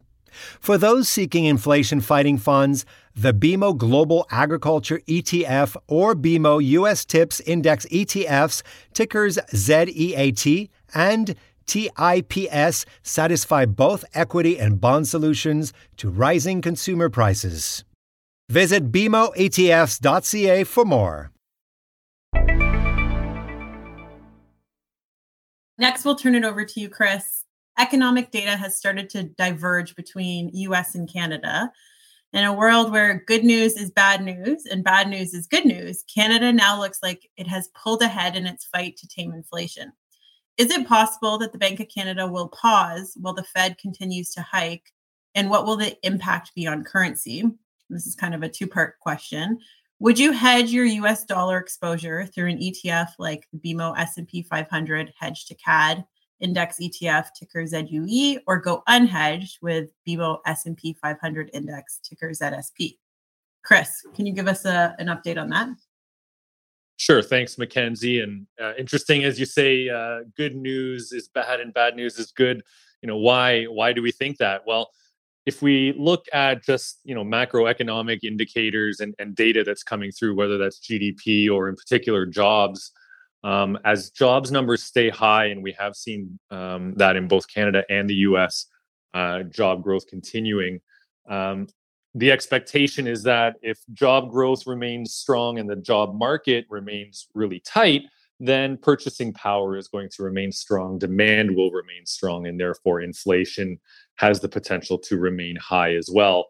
For 0.59 0.79
those 0.79 1.07
seeking 1.07 1.45
inflation 1.45 2.01
fighting 2.01 2.39
funds, 2.39 2.85
the 3.15 3.33
BMO 3.33 3.77
Global 3.77 4.25
Agriculture 4.31 4.99
ETF 5.07 5.75
or 5.87 6.15
BMO 6.15 6.63
US 6.65 7.05
TIPS 7.05 7.39
Index 7.41 7.85
ETFs, 7.91 8.63
tickers 8.93 9.37
ZEAT 9.53 10.71
and 10.95 11.35
TIPS, 11.67 12.85
satisfy 13.03 13.65
both 13.65 14.03
equity 14.15 14.59
and 14.59 14.81
bond 14.81 15.07
solutions 15.07 15.73
to 15.97 16.09
rising 16.09 16.61
consumer 16.61 17.09
prices. 17.09 17.83
Visit 18.49 18.91
BMOETFs.ca 18.91 20.63
for 20.63 20.85
more. 20.85 21.31
Next, 25.77 26.05
we'll 26.05 26.15
turn 26.15 26.35
it 26.35 26.43
over 26.43 26.65
to 26.65 26.79
you, 26.79 26.89
Chris 26.89 27.43
economic 27.79 28.31
data 28.31 28.55
has 28.55 28.77
started 28.77 29.09
to 29.09 29.23
diverge 29.23 29.95
between 29.95 30.49
US 30.53 30.95
and 30.95 31.11
Canada. 31.11 31.71
In 32.31 32.43
a 32.43 32.53
world 32.53 32.91
where 32.91 33.23
good 33.27 33.43
news 33.43 33.77
is 33.77 33.91
bad 33.91 34.23
news 34.23 34.65
and 34.65 34.83
bad 34.83 35.07
news 35.07 35.33
is 35.33 35.47
good 35.47 35.65
news, 35.65 36.03
Canada 36.13 36.51
now 36.51 36.79
looks 36.79 36.99
like 37.03 37.29
it 37.37 37.47
has 37.47 37.69
pulled 37.69 38.01
ahead 38.01 38.35
in 38.35 38.47
its 38.47 38.65
fight 38.65 38.97
to 38.97 39.07
tame 39.07 39.33
inflation. 39.33 39.91
Is 40.57 40.71
it 40.71 40.87
possible 40.87 41.37
that 41.39 41.51
the 41.51 41.57
Bank 41.57 41.79
of 41.79 41.87
Canada 41.93 42.27
will 42.27 42.49
pause 42.49 43.15
while 43.19 43.33
the 43.33 43.43
Fed 43.43 43.77
continues 43.77 44.31
to 44.31 44.41
hike? 44.41 44.91
And 45.35 45.49
what 45.49 45.65
will 45.65 45.77
the 45.77 45.95
impact 46.03 46.51
be 46.55 46.67
on 46.67 46.83
currency? 46.83 47.43
This 47.89 48.07
is 48.07 48.15
kind 48.15 48.35
of 48.35 48.43
a 48.43 48.49
two 48.49 48.67
part 48.67 48.99
question. 48.99 49.59
Would 50.03 50.19
you 50.19 50.33
hedge 50.33 50.69
your 50.69 50.83
US 50.83 51.23
dollar 51.23 51.57
exposure 51.57 52.25
through 52.25 52.49
an 52.49 52.57
ETF 52.57 53.11
like 53.19 53.47
the 53.53 53.73
BMO 53.73 53.97
S&P 53.97 54.43
500 54.43 55.13
hedge 55.17 55.45
to 55.45 55.55
CAD 55.55 56.03
index 56.41 56.75
ETF 56.81 57.27
ticker 57.39 57.65
ZUE 57.65 58.41
or 58.45 58.59
go 58.59 58.83
unhedged 58.89 59.61
with 59.61 59.91
BMO 60.05 60.39
S&P 60.45 60.97
500 61.01 61.51
index 61.53 62.01
ticker 62.03 62.31
ZSP. 62.31 62.97
Chris, 63.63 64.05
can 64.13 64.25
you 64.25 64.33
give 64.33 64.49
us 64.49 64.65
a, 64.65 64.93
an 64.99 65.07
update 65.07 65.41
on 65.41 65.47
that? 65.51 65.69
Sure. 66.97 67.21
Thanks, 67.21 67.57
Mackenzie. 67.57 68.19
And 68.19 68.45
uh, 68.61 68.73
interesting, 68.77 69.23
as 69.23 69.39
you 69.39 69.45
say, 69.45 69.87
uh, 69.87 70.23
good 70.35 70.57
news 70.57 71.13
is 71.13 71.29
bad 71.29 71.61
and 71.61 71.73
bad 71.73 71.95
news 71.95 72.19
is 72.19 72.33
good. 72.33 72.61
You 73.01 73.07
know, 73.07 73.17
why? 73.17 73.63
Why 73.67 73.93
do 73.93 74.01
we 74.01 74.11
think 74.11 74.37
that? 74.39 74.63
Well, 74.67 74.91
if 75.45 75.61
we 75.61 75.93
look 75.97 76.25
at 76.33 76.63
just 76.63 76.99
you 77.03 77.15
know 77.15 77.23
macroeconomic 77.23 78.19
indicators 78.23 78.99
and, 78.99 79.13
and 79.19 79.35
data 79.35 79.63
that's 79.63 79.83
coming 79.83 80.11
through, 80.11 80.35
whether 80.35 80.57
that's 80.57 80.79
GDP 80.79 81.49
or 81.49 81.69
in 81.69 81.75
particular 81.75 82.25
jobs, 82.25 82.91
um, 83.43 83.77
as 83.83 84.09
jobs 84.09 84.51
numbers 84.51 84.83
stay 84.83 85.09
high, 85.09 85.45
and 85.45 85.61
we 85.61 85.73
have 85.77 85.95
seen 85.95 86.39
um, 86.51 86.93
that 86.95 87.15
in 87.15 87.27
both 87.27 87.47
Canada 87.47 87.83
and 87.89 88.09
the 88.09 88.15
US, 88.15 88.67
uh, 89.13 89.43
job 89.43 89.83
growth 89.83 90.07
continuing. 90.07 90.79
Um, 91.29 91.67
the 92.15 92.31
expectation 92.31 93.07
is 93.07 93.23
that 93.23 93.55
if 93.61 93.79
job 93.91 94.29
growth 94.29 94.67
remains 94.67 95.13
strong 95.13 95.57
and 95.57 95.69
the 95.69 95.75
job 95.75 96.15
market 96.15 96.65
remains 96.69 97.27
really 97.33 97.59
tight, 97.59 98.03
then 98.45 98.77
purchasing 98.77 99.33
power 99.33 99.77
is 99.77 99.87
going 99.87 100.09
to 100.09 100.23
remain 100.23 100.51
strong, 100.51 100.99
demand 100.99 101.55
will 101.55 101.71
remain 101.71 102.05
strong, 102.05 102.47
and 102.47 102.59
therefore 102.59 103.01
inflation 103.01 103.79
has 104.15 104.39
the 104.39 104.49
potential 104.49 104.97
to 104.97 105.17
remain 105.17 105.55
high 105.55 105.95
as 105.95 106.09
well 106.11 106.47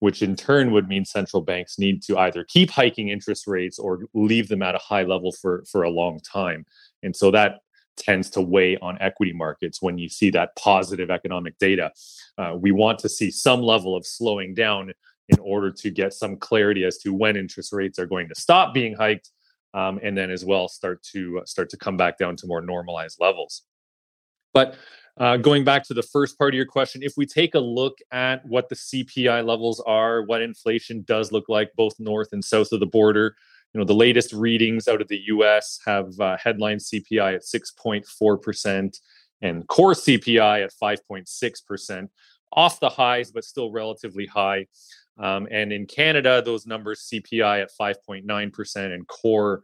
which 0.00 0.22
in 0.22 0.34
turn 0.34 0.72
would 0.72 0.88
mean 0.88 1.04
central 1.04 1.42
banks 1.42 1.78
need 1.78 2.02
to 2.02 2.18
either 2.18 2.42
keep 2.44 2.70
hiking 2.70 3.10
interest 3.10 3.46
rates 3.46 3.78
or 3.78 4.00
leave 4.14 4.48
them 4.48 4.62
at 4.62 4.74
a 4.74 4.78
high 4.78 5.02
level 5.02 5.30
for, 5.30 5.62
for 5.70 5.84
a 5.84 5.90
long 5.90 6.18
time. 6.20 6.66
And 7.02 7.14
so 7.14 7.30
that 7.30 7.60
tends 7.96 8.30
to 8.30 8.40
weigh 8.40 8.78
on 8.78 8.96
equity 9.00 9.32
markets 9.32 9.82
when 9.82 9.98
you 9.98 10.08
see 10.08 10.30
that 10.30 10.56
positive 10.56 11.10
economic 11.10 11.58
data. 11.58 11.92
Uh, 12.38 12.56
we 12.58 12.72
want 12.72 12.98
to 13.00 13.08
see 13.10 13.30
some 13.30 13.60
level 13.60 13.94
of 13.94 14.06
slowing 14.06 14.54
down 14.54 14.92
in 15.28 15.38
order 15.38 15.70
to 15.70 15.90
get 15.90 16.14
some 16.14 16.36
clarity 16.36 16.84
as 16.84 16.96
to 16.98 17.12
when 17.12 17.36
interest 17.36 17.72
rates 17.72 17.98
are 17.98 18.06
going 18.06 18.26
to 18.26 18.34
stop 18.34 18.72
being 18.72 18.94
hiked 18.94 19.30
um, 19.74 20.00
and 20.02 20.16
then 20.16 20.30
as 20.30 20.44
well 20.44 20.68
start 20.68 21.02
to 21.12 21.42
start 21.44 21.68
to 21.70 21.76
come 21.76 21.96
back 21.96 22.18
down 22.18 22.36
to 22.36 22.46
more 22.46 22.60
normalized 22.60 23.18
levels. 23.20 23.62
But 24.52 24.76
uh, 25.16 25.36
going 25.36 25.64
back 25.64 25.84
to 25.84 25.94
the 25.94 26.02
first 26.02 26.38
part 26.38 26.54
of 26.54 26.56
your 26.56 26.66
question, 26.66 27.02
if 27.02 27.14
we 27.16 27.26
take 27.26 27.54
a 27.54 27.60
look 27.60 27.98
at 28.10 28.44
what 28.46 28.68
the 28.68 28.74
CPI 28.74 29.44
levels 29.44 29.80
are, 29.86 30.22
what 30.22 30.40
inflation 30.40 31.04
does 31.06 31.30
look 31.30 31.48
like 31.48 31.70
both 31.76 31.94
north 31.98 32.28
and 32.32 32.44
south 32.44 32.72
of 32.72 32.80
the 32.80 32.86
border, 32.86 33.36
you 33.72 33.78
know, 33.78 33.84
the 33.84 33.94
latest 33.94 34.32
readings 34.32 34.88
out 34.88 35.00
of 35.00 35.08
the 35.08 35.20
US 35.26 35.78
have 35.86 36.18
uh, 36.18 36.36
headline 36.42 36.78
CPI 36.78 37.34
at 37.34 37.42
6.4% 37.42 39.00
and 39.42 39.68
core 39.68 39.92
CPI 39.92 40.64
at 40.64 40.72
5.6%, 40.82 42.08
off 42.52 42.80
the 42.80 42.88
highs, 42.88 43.30
but 43.30 43.44
still 43.44 43.70
relatively 43.70 44.26
high. 44.26 44.66
Um, 45.18 45.46
and 45.50 45.72
in 45.72 45.86
Canada, 45.86 46.42
those 46.44 46.66
numbers 46.66 47.08
CPI 47.12 47.62
at 47.62 47.70
5.9% 47.78 48.94
and 48.94 49.06
core 49.06 49.62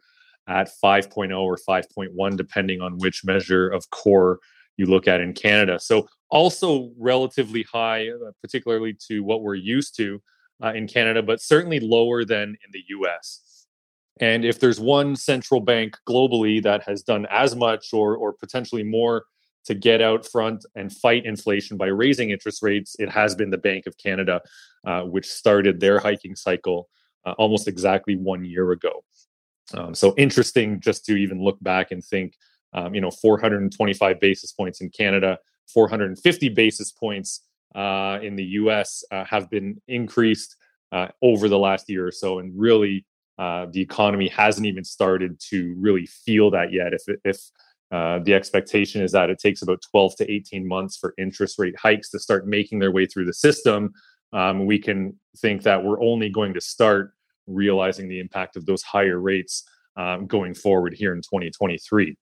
at 0.48 0.70
5.0 0.82 1.38
or 1.40 1.56
5.1, 1.56 2.36
depending 2.36 2.80
on 2.80 2.98
which 2.98 3.24
measure 3.24 3.68
of 3.68 3.88
core 3.90 4.38
you 4.76 4.86
look 4.86 5.08
at 5.08 5.20
in 5.20 5.32
Canada. 5.32 5.78
So, 5.80 6.08
also 6.28 6.90
relatively 6.98 7.64
high, 7.72 8.08
uh, 8.08 8.32
particularly 8.42 8.96
to 9.08 9.20
what 9.20 9.42
we're 9.42 9.54
used 9.54 9.96
to 9.96 10.20
uh, 10.62 10.72
in 10.72 10.88
Canada, 10.88 11.22
but 11.22 11.40
certainly 11.40 11.80
lower 11.80 12.24
than 12.24 12.48
in 12.48 12.70
the 12.72 12.82
US. 12.88 13.66
And 14.20 14.44
if 14.44 14.58
there's 14.58 14.80
one 14.80 15.14
central 15.14 15.60
bank 15.60 15.96
globally 16.08 16.62
that 16.62 16.82
has 16.84 17.02
done 17.02 17.26
as 17.30 17.54
much 17.54 17.92
or, 17.92 18.16
or 18.16 18.32
potentially 18.32 18.82
more 18.82 19.24
to 19.66 19.74
get 19.74 20.00
out 20.00 20.26
front 20.26 20.64
and 20.74 20.92
fight 20.92 21.26
inflation 21.26 21.76
by 21.76 21.86
raising 21.86 22.30
interest 22.30 22.62
rates, 22.62 22.96
it 22.98 23.10
has 23.10 23.34
been 23.34 23.50
the 23.50 23.58
Bank 23.58 23.86
of 23.86 23.98
Canada, 23.98 24.40
uh, 24.86 25.02
which 25.02 25.26
started 25.26 25.80
their 25.80 25.98
hiking 25.98 26.36
cycle 26.36 26.88
uh, 27.24 27.32
almost 27.32 27.68
exactly 27.68 28.16
one 28.16 28.44
year 28.44 28.70
ago. 28.70 29.04
Um, 29.74 29.94
so 29.94 30.14
interesting 30.16 30.80
just 30.80 31.04
to 31.06 31.16
even 31.16 31.42
look 31.42 31.58
back 31.60 31.90
and 31.90 32.02
think, 32.02 32.34
um, 32.72 32.94
you 32.94 33.00
know, 33.00 33.10
425 33.10 34.20
basis 34.20 34.52
points 34.52 34.80
in 34.80 34.90
Canada, 34.90 35.38
450 35.72 36.48
basis 36.50 36.92
points 36.92 37.42
uh, 37.74 38.18
in 38.22 38.36
the 38.36 38.44
US 38.44 39.04
uh, 39.10 39.24
have 39.24 39.50
been 39.50 39.80
increased 39.88 40.56
uh, 40.92 41.08
over 41.20 41.48
the 41.48 41.58
last 41.58 41.90
year 41.90 42.06
or 42.06 42.12
so. 42.12 42.38
And 42.38 42.52
really, 42.56 43.04
uh, 43.38 43.66
the 43.70 43.80
economy 43.80 44.28
hasn't 44.28 44.66
even 44.66 44.84
started 44.84 45.38
to 45.50 45.74
really 45.76 46.06
feel 46.06 46.50
that 46.52 46.72
yet. 46.72 46.94
If, 46.94 47.02
if 47.24 47.38
uh, 47.92 48.18
the 48.20 48.34
expectation 48.34 49.02
is 49.02 49.12
that 49.12 49.30
it 49.30 49.38
takes 49.38 49.62
about 49.62 49.82
12 49.90 50.16
to 50.16 50.30
18 50.30 50.66
months 50.66 50.96
for 50.96 51.14
interest 51.18 51.58
rate 51.58 51.76
hikes 51.78 52.10
to 52.10 52.18
start 52.18 52.46
making 52.46 52.78
their 52.78 52.90
way 52.90 53.06
through 53.06 53.24
the 53.24 53.34
system, 53.34 53.92
um, 54.32 54.66
we 54.66 54.78
can 54.78 55.18
think 55.38 55.62
that 55.62 55.82
we're 55.82 56.00
only 56.02 56.28
going 56.28 56.52
to 56.54 56.60
start 56.60 57.12
realizing 57.46 58.08
the 58.08 58.18
impact 58.18 58.56
of 58.56 58.66
those 58.66 58.82
higher 58.82 59.20
rates 59.20 59.64
um, 59.96 60.26
going 60.26 60.52
forward 60.52 60.94
here 60.94 61.12
in 61.12 61.20
2023. 61.20 62.16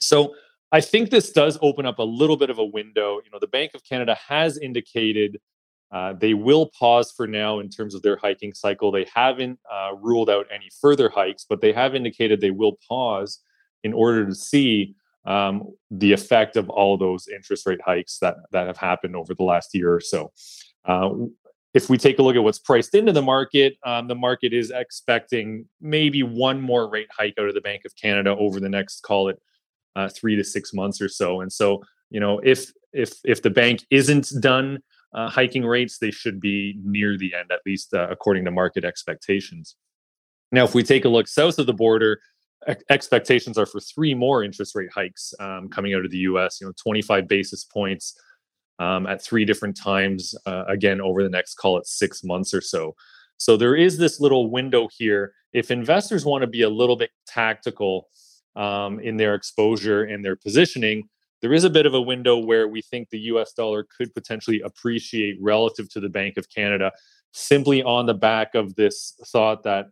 So 0.00 0.34
I 0.72 0.80
think 0.80 1.10
this 1.10 1.32
does 1.32 1.58
open 1.62 1.86
up 1.86 1.98
a 1.98 2.02
little 2.02 2.36
bit 2.36 2.50
of 2.50 2.58
a 2.58 2.64
window. 2.64 3.20
You 3.24 3.30
know, 3.32 3.38
the 3.40 3.46
Bank 3.46 3.72
of 3.74 3.84
Canada 3.84 4.16
has 4.28 4.58
indicated 4.58 5.38
uh, 5.92 6.14
they 6.14 6.32
will 6.32 6.70
pause 6.78 7.12
for 7.12 7.26
now 7.26 7.58
in 7.60 7.68
terms 7.68 7.94
of 7.94 8.00
their 8.02 8.16
hiking 8.16 8.54
cycle. 8.54 8.90
They 8.90 9.06
haven't 9.14 9.60
uh, 9.70 9.90
ruled 10.00 10.30
out 10.30 10.46
any 10.50 10.70
further 10.80 11.10
hikes, 11.10 11.44
but 11.48 11.60
they 11.60 11.72
have 11.72 11.94
indicated 11.94 12.40
they 12.40 12.50
will 12.50 12.78
pause 12.88 13.40
in 13.84 13.92
order 13.92 14.26
to 14.26 14.34
see 14.34 14.94
um, 15.24 15.72
the 15.90 16.12
effect 16.12 16.56
of 16.56 16.68
all 16.68 16.96
those 16.96 17.28
interest 17.28 17.66
rate 17.66 17.80
hikes 17.84 18.18
that 18.18 18.36
that 18.50 18.66
have 18.66 18.76
happened 18.76 19.14
over 19.14 19.34
the 19.34 19.44
last 19.44 19.74
year 19.74 19.94
or 19.94 20.00
so. 20.00 20.32
Uh, 20.84 21.10
if 21.74 21.88
we 21.88 21.96
take 21.96 22.18
a 22.18 22.22
look 22.22 22.36
at 22.36 22.42
what's 22.42 22.58
priced 22.58 22.94
into 22.94 23.12
the 23.12 23.22
market, 23.22 23.76
um, 23.84 24.06
the 24.06 24.14
market 24.14 24.52
is 24.52 24.70
expecting 24.70 25.66
maybe 25.80 26.22
one 26.22 26.60
more 26.60 26.88
rate 26.90 27.08
hike 27.10 27.34
out 27.38 27.48
of 27.48 27.54
the 27.54 27.62
Bank 27.62 27.82
of 27.86 27.96
Canada 27.96 28.36
over 28.36 28.60
the 28.60 28.68
next, 28.68 29.02
call 29.02 29.28
it, 29.28 29.40
uh, 29.96 30.08
three 30.08 30.36
to 30.36 30.44
six 30.44 30.74
months 30.74 31.00
or 31.00 31.08
so. 31.08 31.40
And 31.40 31.52
so, 31.52 31.82
you 32.10 32.20
know, 32.20 32.40
if 32.40 32.72
if 32.92 33.14
if 33.24 33.42
the 33.42 33.50
bank 33.50 33.84
isn't 33.90 34.30
done 34.40 34.82
uh, 35.14 35.30
hiking 35.30 35.64
rates, 35.64 35.98
they 35.98 36.10
should 36.10 36.40
be 36.40 36.78
near 36.84 37.16
the 37.16 37.34
end, 37.34 37.50
at 37.50 37.60
least 37.64 37.94
uh, 37.94 38.08
according 38.10 38.44
to 38.44 38.50
market 38.50 38.84
expectations. 38.84 39.76
Now, 40.50 40.64
if 40.64 40.74
we 40.74 40.82
take 40.82 41.06
a 41.06 41.08
look 41.08 41.28
south 41.28 41.58
of 41.58 41.66
the 41.66 41.72
border, 41.72 42.20
expectations 42.90 43.58
are 43.58 43.66
for 43.66 43.80
three 43.80 44.14
more 44.14 44.44
interest 44.44 44.74
rate 44.74 44.90
hikes 44.94 45.34
um, 45.40 45.68
coming 45.68 45.94
out 45.94 46.04
of 46.04 46.10
the 46.10 46.18
U.S. 46.18 46.60
You 46.60 46.66
know, 46.66 46.72
25 46.82 47.28
basis 47.28 47.64
points 47.64 48.18
um, 48.78 49.06
at 49.06 49.22
three 49.22 49.44
different 49.44 49.76
times, 49.76 50.34
uh, 50.46 50.64
again 50.68 51.00
over 51.00 51.22
the 51.22 51.28
next, 51.28 51.54
call 51.54 51.78
it 51.78 51.86
six 51.86 52.24
months 52.24 52.54
or 52.54 52.60
so. 52.60 52.94
So 53.36 53.56
there 53.56 53.74
is 53.74 53.98
this 53.98 54.20
little 54.20 54.50
window 54.50 54.88
here. 54.96 55.34
If 55.52 55.70
investors 55.70 56.24
want 56.24 56.42
to 56.42 56.46
be 56.46 56.62
a 56.62 56.70
little 56.70 56.96
bit 56.96 57.10
tactical 57.26 58.08
um, 58.56 59.00
in 59.00 59.16
their 59.16 59.34
exposure 59.34 60.04
and 60.04 60.24
their 60.24 60.36
positioning, 60.36 61.08
there 61.40 61.52
is 61.52 61.64
a 61.64 61.70
bit 61.70 61.86
of 61.86 61.94
a 61.94 62.00
window 62.00 62.38
where 62.38 62.68
we 62.68 62.82
think 62.82 63.10
the 63.10 63.18
US 63.18 63.52
dollar 63.52 63.84
could 63.96 64.14
potentially 64.14 64.60
appreciate 64.60 65.36
relative 65.40 65.90
to 65.90 66.00
the 66.00 66.08
Bank 66.08 66.36
of 66.36 66.48
Canada, 66.48 66.92
simply 67.32 67.82
on 67.82 68.06
the 68.06 68.14
back 68.14 68.54
of 68.54 68.74
this 68.76 69.14
thought 69.26 69.64
that 69.64 69.86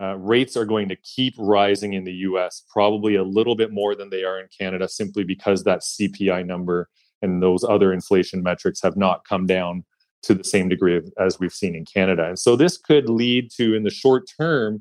uh, 0.00 0.16
rates 0.16 0.56
are 0.56 0.64
going 0.64 0.88
to 0.88 0.96
keep 0.96 1.34
rising 1.38 1.92
in 1.92 2.04
the 2.04 2.12
US, 2.12 2.64
probably 2.70 3.16
a 3.16 3.22
little 3.22 3.54
bit 3.54 3.72
more 3.72 3.94
than 3.94 4.10
they 4.10 4.24
are 4.24 4.40
in 4.40 4.46
Canada, 4.56 4.88
simply 4.88 5.24
because 5.24 5.64
that 5.64 5.80
CPI 5.80 6.46
number 6.46 6.88
and 7.22 7.42
those 7.42 7.64
other 7.64 7.92
inflation 7.92 8.42
metrics 8.42 8.80
have 8.82 8.96
not 8.96 9.24
come 9.28 9.46
down 9.46 9.84
to 10.22 10.34
the 10.34 10.44
same 10.44 10.68
degree 10.68 11.00
as 11.18 11.38
we've 11.38 11.52
seen 11.52 11.74
in 11.74 11.84
Canada. 11.84 12.26
And 12.28 12.38
so 12.38 12.56
this 12.56 12.76
could 12.76 13.08
lead 13.08 13.50
to, 13.52 13.74
in 13.74 13.82
the 13.82 13.90
short 13.90 14.24
term, 14.38 14.80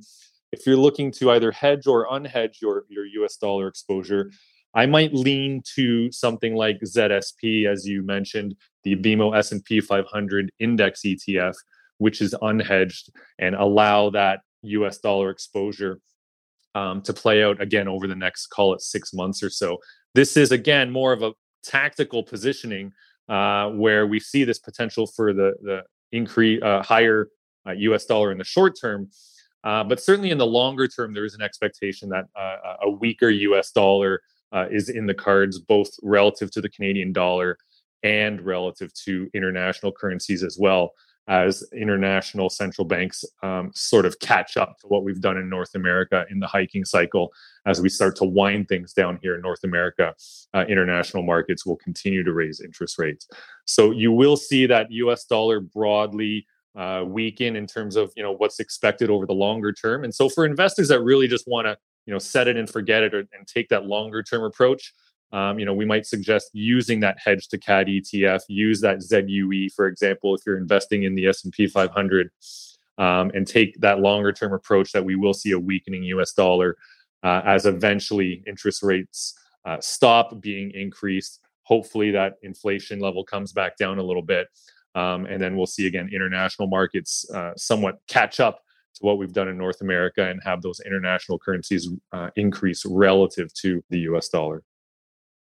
if 0.52 0.66
you're 0.66 0.78
looking 0.78 1.12
to 1.14 1.32
either 1.32 1.52
hedge 1.52 1.86
or 1.86 2.08
unhedge 2.08 2.62
your, 2.62 2.86
your 2.90 3.06
US 3.06 3.38
dollar 3.38 3.68
exposure, 3.68 4.32
I 4.74 4.86
might 4.86 5.14
lean 5.14 5.64
to 5.76 6.12
something 6.12 6.56
like 6.56 6.80
ZSP, 6.82 7.66
as 7.68 7.88
you 7.88 8.04
mentioned, 8.04 8.56
the 8.84 8.96
BMO 8.96 9.36
S&P 9.38 9.82
500 9.82 10.52
index 10.60 11.02
ETF, 11.02 11.56
which 11.98 12.22
is 12.22 12.36
unhedged, 12.42 13.10
and 13.40 13.56
allow 13.56 14.10
that 14.12 14.42
US 14.64 14.98
dollar 14.98 15.30
exposure 15.30 16.00
um, 16.76 17.02
to 17.02 17.14
play 17.14 17.44
out 17.44 17.62
again 17.62 17.88
over 17.88 18.08
the 18.08 18.16
next, 18.16 18.48
call 18.48 18.74
it 18.74 18.82
six 18.82 19.14
months 19.14 19.42
or 19.42 19.50
so. 19.50 19.78
This 20.16 20.38
is 20.38 20.52
again 20.52 20.92
more 20.92 21.14
of 21.14 21.24
a 21.24 21.34
tactical 21.64 22.24
positioning 22.24 22.92
uh, 23.28 23.70
where 23.70 24.08
we 24.08 24.20
see 24.20 24.44
this 24.44 24.60
potential 24.60 25.08
for 25.08 25.34
the 25.34 25.54
the 25.62 25.84
increase 26.12 26.62
uh, 26.64 26.82
higher 26.82 27.30
uh, 27.68 27.72
US 27.72 28.06
dollar 28.06 28.32
in 28.32 28.38
the 28.38 28.44
short 28.44 28.76
term. 28.80 29.10
Uh, 29.64 29.84
but 29.84 30.02
certainly 30.02 30.32
in 30.32 30.38
the 30.38 30.46
longer 30.46 30.88
term, 30.88 31.14
there 31.14 31.26
is 31.26 31.36
an 31.36 31.42
expectation 31.42 32.10
that 32.10 32.26
uh, 32.36 32.78
a 32.84 32.90
weaker 32.90 33.30
US 33.30 33.72
dollar 33.72 34.22
uh, 34.52 34.66
is 34.72 34.90
in 34.90 35.06
the 35.06 35.14
cards, 35.14 35.60
both 35.60 35.90
relative 36.02 36.50
to 36.52 36.62
the 36.62 36.70
Canadian 36.70 37.14
dollar 37.14 37.58
and 38.04 38.42
relative 38.42 38.94
to 38.94 39.30
international 39.34 39.92
currencies 39.92 40.44
as 40.44 40.58
well 40.60 40.94
as 41.28 41.64
international 41.74 42.50
central 42.50 42.86
banks 42.86 43.24
um, 43.44 43.72
sort 43.76 44.06
of 44.06 44.20
catch 44.20 44.58
up 44.58 44.80
to 44.80 44.88
what 44.88 45.04
we've 45.04 45.22
done 45.22 45.38
in 45.38 45.48
North 45.48 45.76
America 45.76 46.26
in 46.32 46.40
the 46.40 46.48
hiking 46.48 46.84
cycle. 46.84 47.32
As 47.66 47.82
we 47.82 47.90
start 47.90 48.16
to 48.18 48.26
wind 48.26 48.68
things 48.68 48.94
down 48.94 49.20
here 49.22 49.36
in 49.36 49.42
North 49.42 49.64
America, 49.64 50.16
uh, 50.56 50.66
international 50.68 51.24
markets 51.24 51.66
will 51.66 51.78
continue 51.78 52.24
to 52.24 52.34
raise 52.34 52.62
interest 52.62 52.98
rates. 52.98 53.28
So 53.66 53.92
you 53.92 54.12
will 54.12 54.38
see 54.38 54.66
that 54.66 54.92
US 54.92 55.26
dollar 55.26 55.60
broadly 55.60 56.48
uh, 56.76 57.04
weaken 57.06 57.56
in 57.56 57.68
terms 57.68 57.96
of 57.96 58.12
you 58.16 58.24
know 58.24 58.32
what's 58.32 58.60
expected 58.60 59.10
over 59.10 59.26
the 59.26 59.34
longer 59.34 59.72
term. 59.74 60.04
And 60.04 60.14
so 60.14 60.30
for 60.30 60.46
investors 60.46 60.88
that 60.88 61.02
really 61.02 61.28
just 61.28 61.48
want 61.48 61.68
to 61.68 61.78
you 62.06 62.14
know 62.14 62.20
set 62.20 62.48
it 62.48 62.58
and 62.58 62.70
forget 62.70 63.04
it 63.04 63.14
or, 63.14 63.20
and 63.20 63.48
take 63.48 63.70
that 63.70 63.86
longer 63.86 64.24
term 64.24 64.44
approach, 64.44 64.94
um, 65.32 65.60
you 65.60 65.66
know, 65.66 65.74
we 65.74 65.86
might 65.86 66.06
suggest 66.06 66.50
using 66.54 67.00
that 67.02 67.18
hedge 67.24 67.48
to 67.50 67.58
CAD 67.58 67.88
ETF, 67.88 68.42
use 68.48 68.82
that 68.82 69.02
ZUE, 69.02 69.70
for 69.76 69.88
example, 69.88 70.34
if 70.34 70.42
you're 70.46 70.58
investing 70.58 71.04
in 71.04 71.16
the 71.16 71.28
S&P 71.28 71.68
500, 71.68 72.32
um, 72.98 73.32
and 73.34 73.48
take 73.48 73.80
that 73.80 74.00
longer 74.00 74.32
term 74.32 74.54
approach 74.54 74.92
that 74.92 75.04
we 75.04 75.16
will 75.16 75.34
see 75.34 75.52
a 75.52 75.60
weakening 75.60 76.04
US 76.04 76.34
dollar 76.34 76.76
uh, 77.24 77.42
as 77.46 77.66
eventually 77.66 78.44
interest 78.46 78.84
rates 78.84 79.36
uh, 79.66 79.78
stop 79.80 80.42
being 80.42 80.72
increased. 80.72 81.40
Hopefully, 81.64 82.12
that 82.12 82.34
inflation 82.44 83.00
level 83.00 83.24
comes 83.24 83.54
back 83.54 83.78
down 83.78 84.00
a 84.00 84.04
little 84.04 84.22
bit. 84.22 84.48
Um, 84.96 85.26
and 85.28 85.40
then 85.40 85.56
we'll 85.56 85.68
see 85.68 85.88
again 85.88 86.10
international 86.12 86.68
markets 86.68 87.30
uh, 87.34 87.52
somewhat 87.56 88.00
catch 88.08 88.40
up 88.40 88.62
to 88.96 89.06
what 89.06 89.18
we've 89.18 89.34
done 89.34 89.48
in 89.48 89.58
North 89.58 89.82
America 89.82 90.28
and 90.28 90.42
have 90.44 90.62
those 90.62 90.80
international 90.80 91.38
currencies 91.38 91.88
uh, 92.12 92.32
increase 92.36 92.86
relative 92.86 93.54
to 93.54 93.84
the 93.90 94.00
US 94.00 94.30
dollar. 94.30 94.64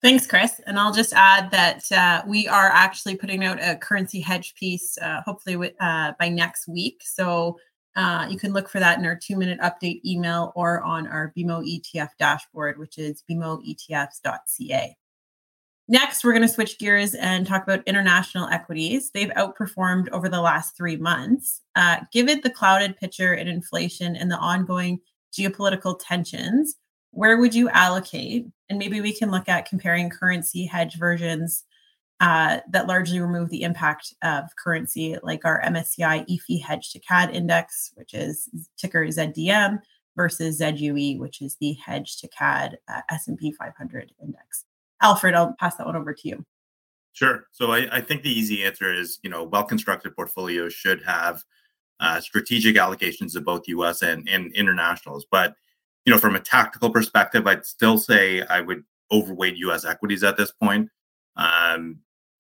Thanks, 0.03 0.27
Chris. 0.27 0.59
And 0.67 0.77
I'll 0.77 0.91
just 0.91 1.13
add 1.13 1.49
that 1.51 1.89
uh, 1.89 2.23
we 2.27 2.45
are 2.45 2.67
actually 2.67 3.15
putting 3.15 3.45
out 3.45 3.57
a 3.63 3.77
currency 3.77 4.19
hedge 4.19 4.53
piece, 4.55 4.97
uh, 4.97 5.21
hopefully 5.25 5.71
uh, 5.79 6.11
by 6.19 6.27
next 6.27 6.67
week. 6.67 7.01
So 7.05 7.57
uh, 7.95 8.27
you 8.29 8.37
can 8.37 8.51
look 8.51 8.67
for 8.67 8.81
that 8.81 8.99
in 8.99 9.05
our 9.05 9.15
two 9.15 9.37
minute 9.37 9.61
update 9.61 10.01
email 10.05 10.51
or 10.57 10.83
on 10.83 11.07
our 11.07 11.31
BMO 11.37 11.65
ETF 11.65 12.09
dashboard, 12.19 12.79
which 12.79 12.97
is 12.97 13.23
bmoetfs.ca. 13.31 14.97
Next, 15.87 16.23
we're 16.23 16.31
going 16.31 16.41
to 16.41 16.49
switch 16.49 16.79
gears 16.79 17.13
and 17.15 17.47
talk 17.47 17.63
about 17.63 17.87
international 17.87 18.49
equities. 18.49 19.09
They've 19.13 19.29
outperformed 19.29 20.09
over 20.09 20.27
the 20.27 20.41
last 20.41 20.75
three 20.75 20.97
months. 20.97 21.61
Uh, 21.77 21.99
given 22.11 22.41
the 22.43 22.49
clouded 22.49 22.97
picture 22.97 23.35
in 23.35 23.47
inflation 23.47 24.17
and 24.17 24.29
the 24.29 24.37
ongoing 24.37 24.99
geopolitical 25.31 25.97
tensions, 25.97 26.75
where 27.11 27.37
would 27.37 27.53
you 27.53 27.69
allocate? 27.69 28.47
And 28.73 28.79
maybe 28.79 29.01
we 29.01 29.13
can 29.13 29.29
look 29.29 29.47
at 29.47 29.69
comparing 29.69 30.09
currency 30.09 30.65
hedge 30.65 30.95
versions 30.95 31.63
uh, 32.19 32.57
that 32.71 32.87
largely 32.87 33.19
remove 33.19 33.51
the 33.51 33.61
impact 33.61 34.15
of 34.23 34.45
currency, 34.57 35.15
like 35.21 35.45
our 35.45 35.61
MSCI 35.61 36.25
EAFE 36.27 36.59
hedge 36.63 36.91
to 36.91 36.99
CAD 36.99 37.35
index, 37.35 37.91
which 37.93 38.15
is 38.15 38.49
ticker 38.75 39.05
ZDM, 39.05 39.79
versus 40.15 40.57
ZUE, 40.57 41.19
which 41.19 41.39
is 41.43 41.55
the 41.61 41.73
hedge 41.73 42.17
to 42.17 42.27
CAD 42.29 42.79
uh, 42.87 43.01
S&P 43.09 43.51
500 43.51 44.11
index. 44.19 44.65
Alfred, 45.03 45.35
I'll 45.35 45.53
pass 45.59 45.75
that 45.75 45.85
one 45.85 45.95
over 45.95 46.15
to 46.15 46.27
you. 46.27 46.43
Sure. 47.11 47.45
So 47.51 47.73
I, 47.73 47.97
I 47.97 48.01
think 48.01 48.23
the 48.23 48.31
easy 48.31 48.63
answer 48.63 48.91
is, 48.91 49.19
you 49.21 49.29
know, 49.29 49.43
well-constructed 49.43 50.15
portfolios 50.15 50.73
should 50.73 51.03
have 51.03 51.43
uh, 51.99 52.19
strategic 52.19 52.77
allocations 52.77 53.35
of 53.35 53.45
both 53.45 53.67
U.S. 53.67 54.01
and, 54.01 54.27
and 54.27 54.51
internationals. 54.55 55.27
But 55.29 55.53
you 56.05 56.11
know, 56.11 56.19
from 56.19 56.35
a 56.35 56.39
tactical 56.39 56.89
perspective, 56.89 57.47
I'd 57.47 57.65
still 57.65 57.97
say 57.97 58.41
I 58.41 58.61
would 58.61 58.83
overweight 59.11 59.57
U.S. 59.57 59.85
equities 59.85 60.23
at 60.23 60.37
this 60.37 60.51
point. 60.51 60.89
Um, 61.35 61.99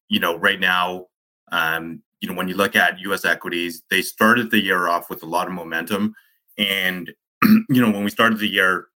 you 0.09 0.19
know, 0.19 0.37
right 0.37 0.59
now, 0.59 1.07
um, 1.51 2.01
you 2.19 2.29
know, 2.29 2.35
when 2.35 2.47
you 2.47 2.55
look 2.55 2.75
at 2.75 2.99
U.S. 2.99 3.25
equities, 3.25 3.83
they 3.89 4.01
started 4.01 4.51
the 4.51 4.61
year 4.61 4.87
off 4.87 5.09
with 5.09 5.23
a 5.23 5.27
lot 5.27 5.47
of 5.47 5.53
momentum, 5.53 6.13
and 6.57 7.11
you 7.43 7.81
know, 7.81 7.91
when 7.91 8.03
we 8.03 8.09
started 8.09 8.39
the 8.39 8.47
year, 8.47 8.87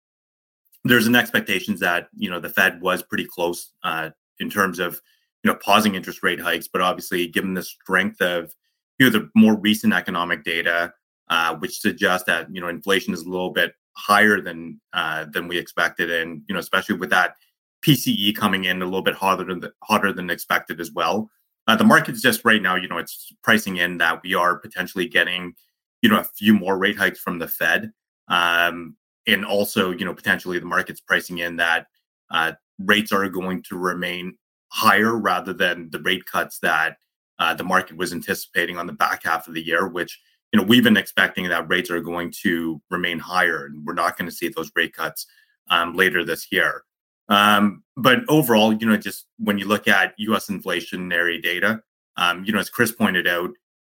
there's 0.85 1.07
an 1.07 1.17
expectations 1.17 1.81
that 1.81 2.09
you 2.17 2.31
know 2.31 2.41
the 2.41 2.49
Fed 2.49 2.81
was 2.81 3.03
pretty 3.03 3.27
close 3.27 3.73
uh, 3.83 4.11
in 4.39 4.51
terms 4.51 4.79
of 4.79 5.01
you 5.43 5.51
know 5.51 5.59
pausing 5.65 5.95
interest 5.95 6.23
rate 6.23 6.41
hikes, 6.41 6.69
but 6.69 6.81
obviously, 6.81 7.27
given 7.27 7.55
the 7.55 7.63
strength 7.63 8.21
of 8.21 8.53
you 8.99 9.07
know 9.07 9.19
the 9.19 9.31
more 9.35 9.59
recent 9.59 9.93
economic 9.93 10.45
data, 10.45 10.93
uh, 11.29 11.55
which 11.57 11.81
suggests 11.81 12.27
that 12.27 12.49
you 12.53 12.61
know 12.61 12.69
inflation 12.69 13.15
is 13.15 13.23
a 13.23 13.29
little 13.29 13.51
bit 13.51 13.75
higher 13.97 14.41
than 14.41 14.81
uh, 14.93 15.27
than 15.33 15.49
we 15.49 15.59
expected, 15.59 16.11
and 16.11 16.43
you 16.49 16.55
know 16.55 16.61
especially 16.61 16.97
with 16.97 17.11
that 17.11 17.37
PCE 17.85 18.35
coming 18.37 18.65
in 18.65 18.83
a 18.83 18.85
little 18.85 19.03
bit 19.03 19.15
hotter 19.15 19.45
than 19.45 19.71
hotter 19.83 20.13
than 20.13 20.31
expected 20.31 20.81
as 20.81 20.93
well. 20.93 21.31
Uh, 21.69 21.77
the 21.77 21.85
market's 21.85 22.23
just 22.23 22.45
right 22.45 22.63
now, 22.63 22.77
you 22.77 22.89
know, 22.89 22.99
it's 22.99 23.33
pricing 23.43 23.77
in 23.79 23.99
that 23.99 24.23
we 24.23 24.35
are 24.35 24.57
potentially 24.57 25.07
getting, 25.09 25.55
you 26.01 26.09
know, 26.09 26.21
a 26.21 26.25
few 26.25 26.55
more 26.55 26.79
rate 26.79 26.97
hikes 26.97 27.19
from 27.19 27.39
the 27.39 27.49
Fed. 27.49 27.93
Um, 28.29 28.97
and 29.27 29.45
also, 29.45 29.91
you 29.91 30.05
know, 30.05 30.15
potentially 30.15 30.59
the 30.59 30.67
market's 30.67 31.01
pricing 31.01 31.39
in 31.39 31.57
that 31.57 31.87
uh, 32.31 32.53
rates 32.79 33.11
are 33.11 33.29
going 33.29 33.63
to 33.65 33.77
remain 33.77 34.37
higher 34.69 35.17
rather 35.17 35.53
than 35.53 35.91
the 35.91 36.01
rate 36.01 36.25
cuts 36.27 36.61
that 36.61 36.99
uh, 37.39 37.55
the 37.55 37.65
market 37.65 37.97
was 37.97 38.13
anticipating 38.13 38.79
on 38.79 38.87
the 38.87 38.93
back 38.93 39.25
half 39.25 39.49
of 39.49 39.55
the 39.55 39.65
year, 39.65 39.89
which, 39.89 40.21
you 40.57 40.63
know, 40.63 40.69
we've 40.69 40.85
been 40.85 40.97
expecting 40.97 41.47
that 41.51 41.69
rates 41.69 41.91
are 41.91 42.01
going 42.01 42.33
to 42.43 42.81
remain 42.89 43.19
higher 43.19 43.67
and 43.67 43.85
we're 43.85 43.93
not 43.93 44.17
going 44.17 44.25
to 44.31 44.35
see 44.35 44.49
those 44.49 44.71
rate 44.75 44.95
cuts 44.95 45.27
um, 45.69 45.93
later 45.93 46.25
this 46.25 46.51
year. 46.51 46.83
Um, 47.29 47.83
but 47.95 48.21
overall, 48.31 48.73
you 48.73 48.87
know, 48.87 48.97
just 48.97 49.27
when 49.39 49.59
you 49.59 49.69
look 49.69 49.87
at 49.87 50.15
U.S. 50.17 50.47
inflationary 50.47 51.43
data, 51.43 51.83
um, 52.17 52.43
you 52.43 52.55
know, 52.55 52.59
as 52.59 52.71
Chris 52.71 52.91
pointed 52.91 53.27
out, 53.27 53.51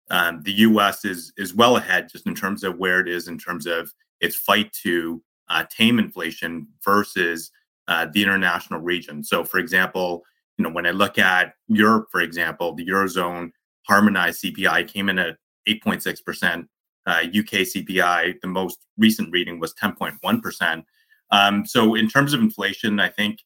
um, 0.10 0.42
the 0.42 0.54
U.S. 0.54 1.06
is 1.06 1.32
is 1.38 1.54
well 1.54 1.78
ahead 1.78 2.10
just 2.12 2.26
in 2.26 2.34
terms 2.34 2.64
of 2.64 2.80
where 2.80 3.00
it 3.00 3.08
is 3.08 3.28
in 3.28 3.38
terms 3.38 3.68
of 3.68 3.94
its 4.20 4.36
fight 4.36 4.74
to 4.82 5.22
uh, 5.50 5.66
tame 5.70 6.00
inflation 6.00 6.68
versus 6.84 7.52
uh, 7.88 8.08
the 8.12 8.24
international 8.24 8.80
region. 8.80 9.24
So, 9.24 9.44
for 9.44 9.60
example, 9.60 10.24
you 10.58 10.64
know, 10.64 10.72
when 10.72 10.88
I 10.88 10.92
look 10.92 11.20
at 11.20 11.54
Europe, 11.68 12.08
for 12.12 12.22
example, 12.22 12.74
the 12.74 12.88
eurozone 12.88 13.52
harmonized 13.84 14.42
CPI 14.42 14.88
came 14.88 15.10
in 15.10 15.20
at 15.20 15.38
8.6 15.68 16.24
percent. 16.24 16.68
Uh, 17.08 17.22
UK 17.28 17.62
CPI, 17.62 18.42
the 18.42 18.48
most 18.48 18.80
recent 18.98 19.32
reading 19.32 19.60
was 19.60 19.76
10.1 19.76 20.42
percent. 20.42 20.86
Um, 21.32 21.66
so 21.66 21.96
in 21.96 22.10
terms 22.10 22.34
of 22.34 22.40
inflation, 22.40 23.00
I 23.00 23.10
think 23.10 23.40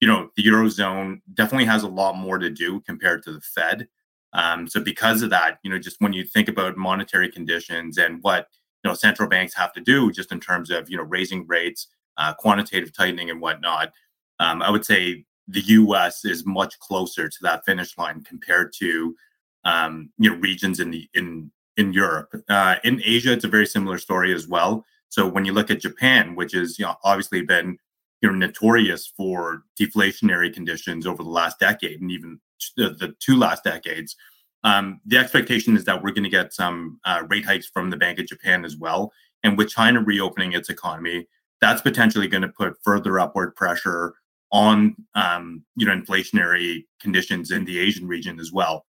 you 0.00 0.08
know 0.08 0.30
the 0.36 0.44
eurozone 0.44 1.20
definitely 1.34 1.66
has 1.66 1.82
a 1.82 1.88
lot 1.88 2.16
more 2.16 2.38
to 2.38 2.50
do 2.50 2.80
compared 2.80 3.22
to 3.24 3.32
the 3.32 3.40
Fed. 3.40 3.88
Um, 4.32 4.66
so 4.66 4.80
because 4.80 5.22
of 5.22 5.30
that, 5.30 5.58
you 5.62 5.70
know, 5.70 5.78
just 5.78 6.00
when 6.00 6.12
you 6.12 6.24
think 6.24 6.48
about 6.48 6.76
monetary 6.76 7.30
conditions 7.30 7.98
and 7.98 8.22
what 8.22 8.48
you 8.82 8.90
know 8.90 8.94
central 8.94 9.28
banks 9.28 9.54
have 9.54 9.72
to 9.74 9.80
do, 9.80 10.10
just 10.10 10.32
in 10.32 10.40
terms 10.40 10.70
of 10.70 10.90
you 10.90 10.96
know 10.96 11.02
raising 11.04 11.46
rates, 11.46 11.88
uh, 12.18 12.34
quantitative 12.34 12.92
tightening, 12.92 13.30
and 13.30 13.40
whatnot, 13.40 13.92
um, 14.40 14.62
I 14.62 14.70
would 14.70 14.84
say 14.84 15.24
the 15.48 15.60
U.S. 15.60 16.24
is 16.24 16.46
much 16.46 16.78
closer 16.78 17.28
to 17.28 17.38
that 17.42 17.64
finish 17.64 17.96
line 17.98 18.22
compared 18.22 18.72
to 18.78 19.14
um, 19.64 20.10
you 20.18 20.30
know 20.30 20.36
regions 20.36 20.80
in 20.80 20.90
the 20.90 21.08
in 21.14 21.50
in 21.76 21.92
Europe. 21.92 22.34
Uh, 22.48 22.76
in 22.84 23.00
Asia, 23.04 23.32
it's 23.32 23.44
a 23.44 23.48
very 23.48 23.66
similar 23.66 23.98
story 23.98 24.34
as 24.34 24.46
well. 24.46 24.84
So 25.08 25.26
when 25.26 25.44
you 25.44 25.52
look 25.52 25.70
at 25.70 25.80
Japan, 25.80 26.34
which 26.34 26.52
has 26.52 26.78
you 26.78 26.84
know 26.84 26.96
obviously 27.04 27.42
been 27.42 27.78
you 28.20 28.30
know 28.30 28.34
notorious 28.34 29.12
for 29.16 29.64
deflationary 29.80 30.52
conditions 30.52 31.06
over 31.06 31.22
the 31.22 31.28
last 31.28 31.58
decade 31.58 32.00
and 32.00 32.10
even 32.10 32.40
the, 32.76 32.90
the 32.90 33.14
two 33.18 33.36
last 33.36 33.64
decades, 33.64 34.16
um, 34.64 35.00
the 35.04 35.18
expectation 35.18 35.76
is 35.76 35.84
that 35.84 36.02
we're 36.02 36.12
going 36.12 36.24
to 36.24 36.30
get 36.30 36.54
some 36.54 37.00
uh, 37.04 37.22
rate 37.28 37.44
hikes 37.44 37.66
from 37.66 37.90
the 37.90 37.96
Bank 37.96 38.18
of 38.18 38.26
Japan 38.26 38.64
as 38.64 38.76
well. 38.76 39.12
And 39.42 39.58
with 39.58 39.70
China 39.70 40.00
reopening 40.00 40.52
its 40.52 40.70
economy, 40.70 41.26
that's 41.60 41.82
potentially 41.82 42.28
going 42.28 42.42
to 42.42 42.48
put 42.48 42.76
further 42.82 43.18
upward 43.18 43.56
pressure 43.56 44.14
on 44.50 44.94
um, 45.14 45.64
you 45.76 45.86
know 45.86 45.96
inflationary 45.96 46.84
conditions 47.00 47.50
in 47.50 47.64
the 47.64 47.78
Asian 47.78 48.06
region 48.06 48.38
as 48.38 48.52
well. 48.52 48.84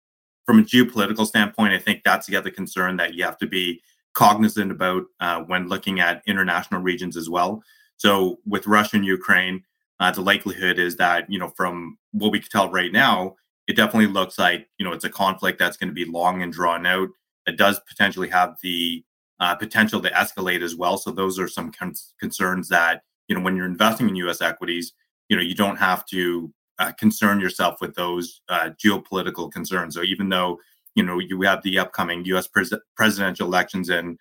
From 0.50 0.58
a 0.58 0.64
geopolitical 0.64 1.28
standpoint, 1.28 1.74
I 1.74 1.78
think 1.78 2.02
that's 2.04 2.26
the 2.26 2.36
other 2.36 2.50
concern 2.50 2.98
that 2.98 3.14
you 3.14 3.24
have 3.24 3.38
to 3.38 3.46
be 3.46 3.84
cognizant 4.16 4.72
about 4.72 5.04
uh, 5.20 5.42
when 5.42 5.68
looking 5.68 6.00
at 6.00 6.24
international 6.26 6.82
regions 6.82 7.16
as 7.16 7.30
well. 7.30 7.62
So 7.98 8.40
with 8.48 8.66
Russia 8.66 8.96
and 8.96 9.06
Ukraine, 9.06 9.64
uh, 10.00 10.10
the 10.10 10.22
likelihood 10.22 10.80
is 10.80 10.96
that 10.96 11.30
you 11.30 11.38
know 11.38 11.50
from 11.50 12.00
what 12.14 12.32
we 12.32 12.40
can 12.40 12.50
tell 12.50 12.72
right 12.72 12.92
now, 12.92 13.36
it 13.68 13.76
definitely 13.76 14.12
looks 14.12 14.40
like 14.40 14.68
you 14.80 14.86
know 14.88 14.92
it's 14.92 15.04
a 15.04 15.10
conflict 15.12 15.60
that's 15.60 15.78
going 15.78 15.90
to 15.90 15.94
be 15.94 16.06
long 16.06 16.42
and 16.42 16.52
drawn 16.52 16.84
out. 16.88 17.10
It 17.46 17.56
does 17.56 17.80
potentially 17.88 18.30
have 18.30 18.56
the 18.64 19.06
uh, 19.40 19.54
potential 19.54 20.02
to 20.02 20.10
escalate 20.10 20.64
as 20.64 20.76
well. 20.76 20.98
So 20.98 21.12
those 21.12 21.38
are 21.38 21.48
some 21.48 21.72
con- 21.72 21.94
concerns 22.20 22.70
that 22.70 23.04
you 23.28 23.36
know 23.36 23.42
when 23.42 23.56
you're 23.56 23.68
investing 23.68 24.10
in 24.10 24.16
U.S. 24.16 24.42
equities, 24.42 24.94
you 25.28 25.38
know 25.38 25.44
you 25.44 25.54
don't 25.54 25.78
have 25.78 26.08
to 26.08 26.52
uh, 26.80 26.92
concern 26.94 27.40
yourself 27.40 27.80
with 27.82 27.94
those 27.96 28.42
uh, 28.50 28.70
geopolitical 28.84 29.52
concerns. 29.52 29.96
So 29.96 30.04
even 30.04 30.30
though 30.30 30.60
you 30.96 31.04
know 31.04 31.20
you 31.20 31.42
have 31.42 31.62
the 31.64 31.80
upcoming 31.80 32.26
U.S. 32.26 32.48
Pres- 32.48 32.74
presidential 32.96 33.48
elections 33.48 33.90
in 33.90 34.18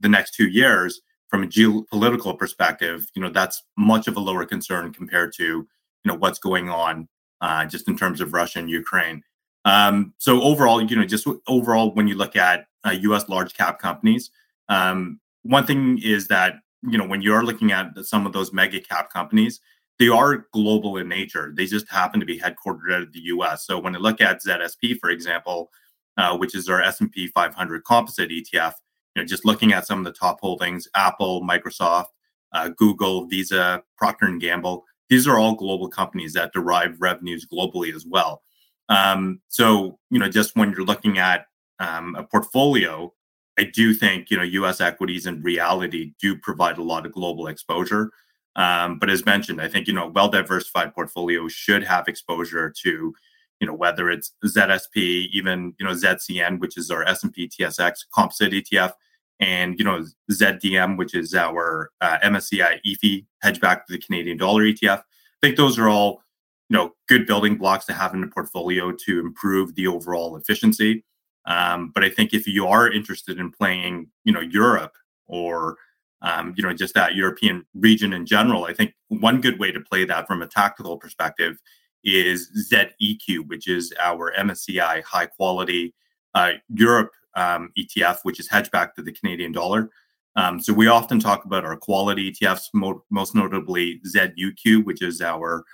the 0.00 0.08
next 0.08 0.34
two 0.34 0.48
years. 0.48 1.00
From 1.28 1.42
a 1.42 1.46
geopolitical 1.46 2.38
perspective, 2.38 3.10
you 3.14 3.22
know 3.22 3.30
that's 3.30 3.64
much 3.76 4.06
of 4.06 4.16
a 4.16 4.20
lower 4.20 4.44
concern 4.46 4.92
compared 4.92 5.32
to 5.34 5.42
you 5.44 5.66
know 6.04 6.14
what's 6.14 6.38
going 6.38 6.70
on 6.70 7.08
uh, 7.40 7.64
just 7.66 7.88
in 7.88 7.98
terms 7.98 8.20
of 8.20 8.32
Russia 8.32 8.60
and 8.60 8.70
Ukraine. 8.70 9.22
Um, 9.64 10.14
so 10.18 10.40
overall, 10.42 10.80
you 10.80 10.94
know, 10.94 11.04
just 11.04 11.26
overall, 11.48 11.92
when 11.92 12.06
you 12.06 12.14
look 12.14 12.36
at 12.36 12.66
uh, 12.86 12.90
U.S. 12.90 13.28
large 13.28 13.54
cap 13.54 13.80
companies, 13.80 14.30
um, 14.68 15.18
one 15.42 15.66
thing 15.66 15.98
is 16.02 16.28
that 16.28 16.60
you 16.88 16.96
know 16.96 17.06
when 17.06 17.22
you 17.22 17.34
are 17.34 17.44
looking 17.44 17.72
at 17.72 17.88
some 18.04 18.24
of 18.24 18.32
those 18.32 18.52
mega 18.52 18.80
cap 18.80 19.12
companies, 19.12 19.60
they 19.98 20.08
are 20.08 20.46
global 20.52 20.98
in 20.98 21.08
nature. 21.08 21.52
They 21.56 21.66
just 21.66 21.90
happen 21.90 22.20
to 22.20 22.26
be 22.26 22.38
headquartered 22.38 22.92
out 22.92 23.02
of 23.02 23.12
the 23.12 23.20
U.S. 23.20 23.66
So 23.66 23.78
when 23.78 23.96
I 23.96 23.98
look 23.98 24.20
at 24.20 24.42
ZSP, 24.42 24.98
for 25.00 25.10
example, 25.10 25.70
uh, 26.16 26.36
which 26.36 26.54
is 26.54 26.68
our 26.68 26.82
S&P 26.82 27.28
500 27.28 27.84
composite 27.84 28.30
ETF. 28.30 28.74
You 29.14 29.22
know, 29.22 29.26
just 29.26 29.44
looking 29.44 29.72
at 29.72 29.86
some 29.86 29.98
of 29.98 30.04
the 30.04 30.18
top 30.18 30.40
holdings, 30.40 30.88
Apple, 30.94 31.42
Microsoft, 31.42 32.06
uh, 32.52 32.70
Google, 32.76 33.26
Visa, 33.26 33.82
Procter 33.96 34.26
and 34.26 34.40
Gamble. 34.40 34.84
These 35.08 35.26
are 35.26 35.38
all 35.38 35.54
global 35.54 35.88
companies 35.88 36.32
that 36.32 36.52
derive 36.52 36.96
revenues 37.00 37.46
globally 37.46 37.94
as 37.94 38.04
well. 38.06 38.42
Um, 38.88 39.40
so, 39.48 39.98
you 40.10 40.18
know, 40.18 40.28
just 40.28 40.56
when 40.56 40.70
you're 40.70 40.84
looking 40.84 41.18
at 41.18 41.46
um, 41.78 42.14
a 42.14 42.22
portfolio, 42.22 43.12
I 43.58 43.64
do 43.64 43.94
think 43.94 44.30
you 44.30 44.36
know 44.36 44.42
U.S. 44.42 44.80
equities 44.80 45.26
in 45.26 45.42
reality 45.42 46.12
do 46.20 46.36
provide 46.36 46.78
a 46.78 46.82
lot 46.82 47.06
of 47.06 47.12
global 47.12 47.46
exposure. 47.46 48.10
Um, 48.56 48.98
but 48.98 49.10
as 49.10 49.24
mentioned, 49.26 49.60
I 49.60 49.68
think 49.68 49.86
you 49.86 49.92
know 49.92 50.08
well 50.08 50.28
diversified 50.28 50.94
portfolio 50.94 51.46
should 51.48 51.84
have 51.84 52.08
exposure 52.08 52.72
to 52.82 53.14
you 53.60 53.66
know 53.66 53.74
whether 53.74 54.10
it's 54.10 54.32
ZSP, 54.44 55.28
even 55.32 55.74
you 55.78 55.86
know 55.86 55.92
ZCN, 55.92 56.58
which 56.58 56.76
is 56.76 56.90
our 56.90 57.04
S&P 57.04 57.48
TSX 57.48 58.06
composite 58.14 58.52
ETF, 58.52 58.92
and 59.40 59.78
you 59.78 59.84
know 59.84 60.04
ZDM, 60.32 60.96
which 60.96 61.14
is 61.14 61.34
our 61.34 61.90
uh, 62.00 62.18
MSCI 62.24 62.80
EAFE 62.84 63.26
hedge 63.42 63.60
back 63.60 63.86
to 63.86 63.92
the 63.92 63.98
Canadian 63.98 64.38
dollar 64.38 64.62
ETF. 64.62 65.00
I 65.00 65.46
think 65.46 65.56
those 65.56 65.78
are 65.78 65.88
all 65.88 66.22
you 66.70 66.76
know 66.76 66.94
good 67.08 67.26
building 67.26 67.56
blocks 67.56 67.84
to 67.86 67.92
have 67.92 68.14
in 68.14 68.22
the 68.22 68.26
portfolio 68.26 68.90
to 69.04 69.20
improve 69.20 69.74
the 69.74 69.86
overall 69.86 70.36
efficiency. 70.36 71.04
Um, 71.46 71.92
but 71.94 72.04
I 72.04 72.10
think 72.10 72.34
if 72.34 72.46
you 72.46 72.66
are 72.66 72.90
interested 72.90 73.38
in 73.38 73.52
playing, 73.52 74.08
you 74.24 74.32
know, 74.32 74.40
Europe 74.40 74.94
or 75.26 75.76
um, 76.22 76.54
you 76.56 76.62
know 76.62 76.72
just 76.72 76.94
that 76.94 77.14
European 77.14 77.66
region 77.74 78.12
in 78.12 78.26
general, 78.26 78.64
I 78.64 78.72
think 78.72 78.94
one 79.08 79.40
good 79.40 79.58
way 79.58 79.72
to 79.72 79.80
play 79.80 80.04
that 80.04 80.26
from 80.26 80.42
a 80.42 80.46
tactical 80.46 80.96
perspective 80.96 81.58
is 82.04 82.50
ZEQ, 82.72 83.46
which 83.48 83.68
is 83.68 83.92
our 84.00 84.32
MSCI 84.38 85.02
high 85.02 85.26
quality 85.26 85.94
uh, 86.34 86.52
Europe 86.68 87.10
um, 87.34 87.70
ETF, 87.78 88.18
which 88.22 88.40
is 88.40 88.48
hedged 88.48 88.70
back 88.70 88.94
to 88.94 89.02
the 89.02 89.12
Canadian 89.12 89.52
dollar. 89.52 89.90
Um, 90.36 90.60
so 90.60 90.72
we 90.72 90.86
often 90.86 91.18
talk 91.18 91.44
about 91.44 91.64
our 91.64 91.76
quality 91.76 92.32
ETFs, 92.32 92.68
mo- 92.74 93.04
most 93.10 93.34
notably 93.34 94.00
ZUQ, 94.06 94.84
which 94.84 95.02
is 95.02 95.20
our 95.20 95.64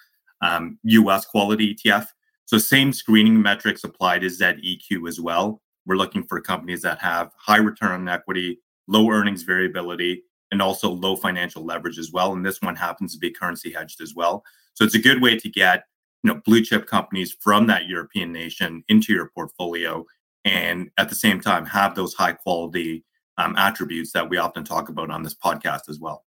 um, 0.41 0.79
US 0.85 1.27
quality 1.27 1.75
ETF. 1.75 2.07
So 2.45 2.59
same 2.59 2.93
screening 2.93 3.41
metrics 3.41 3.85
apply 3.85 4.21
to 4.21 4.27
ZEQ 4.27 5.09
as 5.09 5.21
well. 5.21 5.61
We're 5.85 5.97
looking 5.97 6.25
for 6.25 6.41
companies 6.41 6.83
that 6.83 7.01
have 7.01 7.33
high 7.37 7.59
return 7.59 7.93
on 7.93 8.09
equity, 8.09 8.61
low 8.87 9.11
earnings 9.11 9.43
variability, 9.43 10.23
and 10.53 10.63
also 10.63 10.91
low 10.91 11.17
financial 11.17 11.65
leverage 11.65 11.99
as 11.99 12.13
well. 12.13 12.33
And 12.33 12.47
this 12.47 12.63
one 12.63 12.77
happens 12.77 13.15
to 13.15 13.19
be 13.19 13.31
currency 13.31 13.73
hedged 13.73 14.01
as 14.01 14.15
well. 14.15 14.45
So 14.75 14.85
it's 14.85 14.95
a 14.95 15.01
good 15.01 15.21
way 15.21 15.37
to 15.37 15.49
get 15.49 15.85
you 16.23 16.33
know 16.33 16.41
blue 16.45 16.63
chip 16.63 16.87
companies 16.87 17.37
from 17.41 17.67
that 17.67 17.87
European 17.87 18.31
nation 18.31 18.85
into 18.89 19.13
your 19.13 19.31
portfolio, 19.35 20.07
and 20.45 20.91
at 20.99 21.09
the 21.09 21.17
same 21.17 21.41
time 21.41 21.67
have 21.67 21.97
those 21.97 22.15
high 22.15 22.33
quality 22.33 23.05
um, 23.39 23.57
attributes 23.57 24.13
that 24.13 24.29
we 24.29 24.37
often 24.37 24.63
talk 24.63 24.89
about 24.89 25.11
on 25.11 25.25
this 25.25 25.35
podcast 25.35 25.89
as 25.89 25.99
well. 25.99 26.25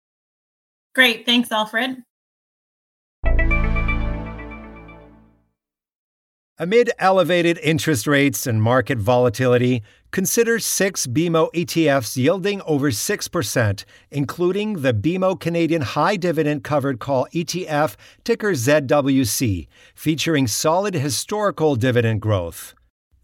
Great, 0.96 1.26
thanks, 1.26 1.52
Alfred. 1.52 2.04
Amid 6.64 6.92
elevated 6.98 7.60
interest 7.62 8.08
rates 8.08 8.48
and 8.48 8.64
market 8.64 8.98
volatility, 8.98 9.84
consider 10.12 10.60
six 10.60 11.06
BMO 11.06 11.52
ETFs 11.52 12.16
yielding 12.16 12.62
over 12.62 12.90
6%, 12.90 13.86
including 14.12 14.82
the 14.82 14.94
BMO 14.94 15.38
Canadian 15.38 15.82
High 15.82 16.16
Dividend 16.16 16.64
Covered 16.64 17.00
Call 17.00 17.28
ETF, 17.34 17.98
ticker 18.24 18.54
ZWC, 18.54 19.68
featuring 19.94 20.48
solid 20.48 20.94
historical 20.94 21.76
dividend 21.76 22.22
growth. 22.22 22.74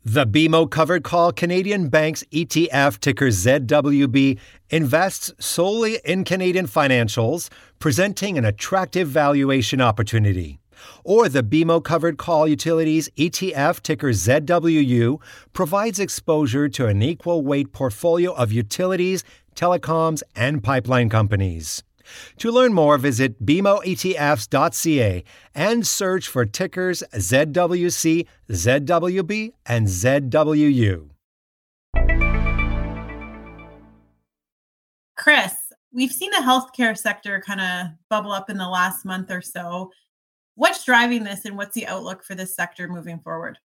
The 0.04 0.28
BMO 0.28 0.69
Covered 0.69 1.06
Call 1.06 1.32
Canadian 1.32 1.88
Banks 1.88 2.25
ETF, 2.34 2.99
ticker 2.99 3.28
ZWB, 3.28 4.38
invests 4.69 5.32
solely 5.39 6.02
in 6.04 6.25
Canadian 6.25 6.67
financials, 6.67 7.49
presenting 7.80 8.38
an 8.38 8.43
attractive 8.43 9.08
valuation 9.08 9.80
opportunity 9.80 10.59
or 11.03 11.29
the 11.29 11.43
BMO 11.43 11.83
Covered 11.83 12.17
Call 12.17 12.47
Utilities 12.47 13.09
ETF 13.17 13.81
ticker 13.81 14.09
ZWU 14.09 15.21
provides 15.53 15.99
exposure 15.99 16.69
to 16.69 16.87
an 16.87 17.01
equal 17.01 17.41
weight 17.43 17.71
portfolio 17.71 18.33
of 18.33 18.51
utilities, 18.51 19.23
telecoms, 19.55 20.21
and 20.35 20.63
pipeline 20.63 21.09
companies. 21.09 21.83
To 22.37 22.51
learn 22.51 22.73
more, 22.73 22.97
visit 22.97 23.45
BMOETFs.ca 23.45 25.23
and 25.55 25.85
search 25.85 26.27
for 26.27 26.45
tickers 26.45 27.03
ZWC, 27.13 28.25
ZWB, 28.49 29.51
and 29.65 29.87
ZWU. 29.87 31.09
Chris, 35.15 35.53
we've 35.91 36.11
seen 36.11 36.31
the 36.31 36.37
healthcare 36.37 36.97
sector 36.97 37.41
kind 37.45 37.61
of 37.61 37.87
bubble 38.09 38.31
up 38.31 38.49
in 38.49 38.57
the 38.57 38.69
last 38.69 39.05
month 39.05 39.29
or 39.29 39.41
so 39.41 39.91
what's 40.60 40.84
driving 40.84 41.24
this 41.24 41.45
and 41.45 41.56
what's 41.56 41.74
the 41.74 41.88
outlook 41.88 42.22
for 42.22 42.36
this 42.36 42.54
sector 42.54 42.89
moving 42.89 43.17
forward? 43.17 43.58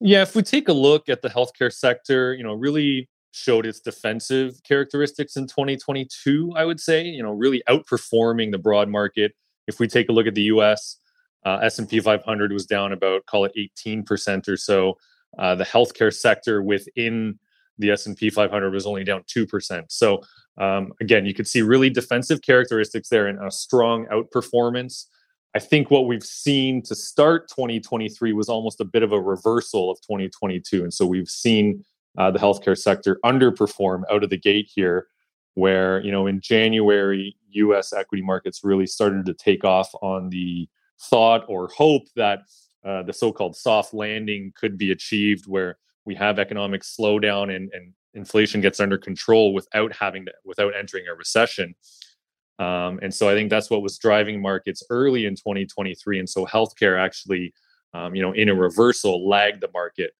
Yeah, 0.00 0.22
if 0.22 0.36
we 0.36 0.42
take 0.42 0.68
a 0.68 0.72
look 0.72 1.08
at 1.08 1.20
the 1.20 1.28
healthcare 1.28 1.72
sector, 1.72 2.32
you 2.32 2.44
know, 2.44 2.54
really 2.54 3.08
showed 3.32 3.66
its 3.66 3.80
defensive 3.80 4.62
characteristics 4.62 5.34
in 5.36 5.48
2022, 5.48 6.52
I 6.54 6.64
would 6.64 6.78
say, 6.78 7.02
you 7.02 7.24
know, 7.24 7.32
really 7.32 7.60
outperforming 7.68 8.52
the 8.52 8.58
broad 8.58 8.88
market. 8.88 9.32
If 9.66 9.80
we 9.80 9.88
take 9.88 10.08
a 10.08 10.12
look 10.12 10.28
at 10.28 10.36
the 10.36 10.42
US, 10.42 10.98
uh, 11.44 11.58
S&P 11.62 11.98
500 11.98 12.52
was 12.52 12.66
down 12.66 12.92
about 12.92 13.26
call 13.26 13.44
it 13.44 13.52
18% 13.76 14.48
or 14.48 14.56
so. 14.56 14.96
Uh, 15.36 15.56
the 15.56 15.64
healthcare 15.64 16.14
sector 16.14 16.62
within 16.62 17.36
the 17.78 17.90
S&P 17.90 18.30
500 18.30 18.72
was 18.72 18.86
only 18.86 19.02
down 19.02 19.24
2%. 19.24 19.84
So 19.88 20.22
um, 20.56 20.92
again, 21.00 21.26
you 21.26 21.34
could 21.34 21.48
see 21.48 21.62
really 21.62 21.90
defensive 21.90 22.42
characteristics 22.42 23.08
there 23.08 23.26
and 23.26 23.44
a 23.44 23.50
strong 23.50 24.06
outperformance 24.12 25.06
I 25.54 25.60
think 25.60 25.90
what 25.90 26.06
we've 26.06 26.24
seen 26.24 26.82
to 26.82 26.96
start 26.96 27.48
2023 27.48 28.32
was 28.32 28.48
almost 28.48 28.80
a 28.80 28.84
bit 28.84 29.04
of 29.04 29.12
a 29.12 29.20
reversal 29.20 29.90
of 29.90 30.00
2022. 30.00 30.82
And 30.82 30.92
so 30.92 31.06
we've 31.06 31.28
seen 31.28 31.84
uh, 32.18 32.32
the 32.32 32.40
healthcare 32.40 32.76
sector 32.76 33.20
underperform 33.24 34.02
out 34.10 34.24
of 34.24 34.30
the 34.30 34.36
gate 34.36 34.68
here, 34.74 35.06
where, 35.54 36.00
you 36.02 36.10
know, 36.10 36.26
in 36.26 36.40
January, 36.40 37.36
US 37.50 37.92
equity 37.92 38.22
markets 38.22 38.64
really 38.64 38.86
started 38.86 39.26
to 39.26 39.34
take 39.34 39.64
off 39.64 39.94
on 40.02 40.28
the 40.30 40.68
thought 41.00 41.44
or 41.46 41.68
hope 41.68 42.08
that 42.16 42.40
uh, 42.84 43.04
the 43.04 43.12
so 43.12 43.32
called 43.32 43.56
soft 43.56 43.94
landing 43.94 44.52
could 44.56 44.76
be 44.76 44.90
achieved, 44.90 45.46
where 45.46 45.78
we 46.04 46.16
have 46.16 46.40
economic 46.40 46.82
slowdown 46.82 47.54
and, 47.54 47.70
and 47.72 47.92
inflation 48.14 48.60
gets 48.60 48.80
under 48.80 48.98
control 48.98 49.54
without 49.54 49.92
having 49.92 50.24
to, 50.24 50.32
without 50.44 50.74
entering 50.76 51.06
a 51.08 51.14
recession. 51.14 51.74
Um, 52.58 53.00
and 53.02 53.12
so 53.12 53.28
I 53.28 53.34
think 53.34 53.50
that's 53.50 53.70
what 53.70 53.82
was 53.82 53.98
driving 53.98 54.40
markets 54.40 54.82
early 54.90 55.26
in 55.26 55.34
2023. 55.34 56.20
And 56.20 56.28
so 56.28 56.46
healthcare 56.46 56.98
actually, 56.98 57.52
um, 57.92 58.14
you 58.14 58.22
know, 58.22 58.32
in 58.32 58.48
a 58.48 58.54
reversal, 58.54 59.28
lagged 59.28 59.60
the 59.60 59.70
market 59.72 60.12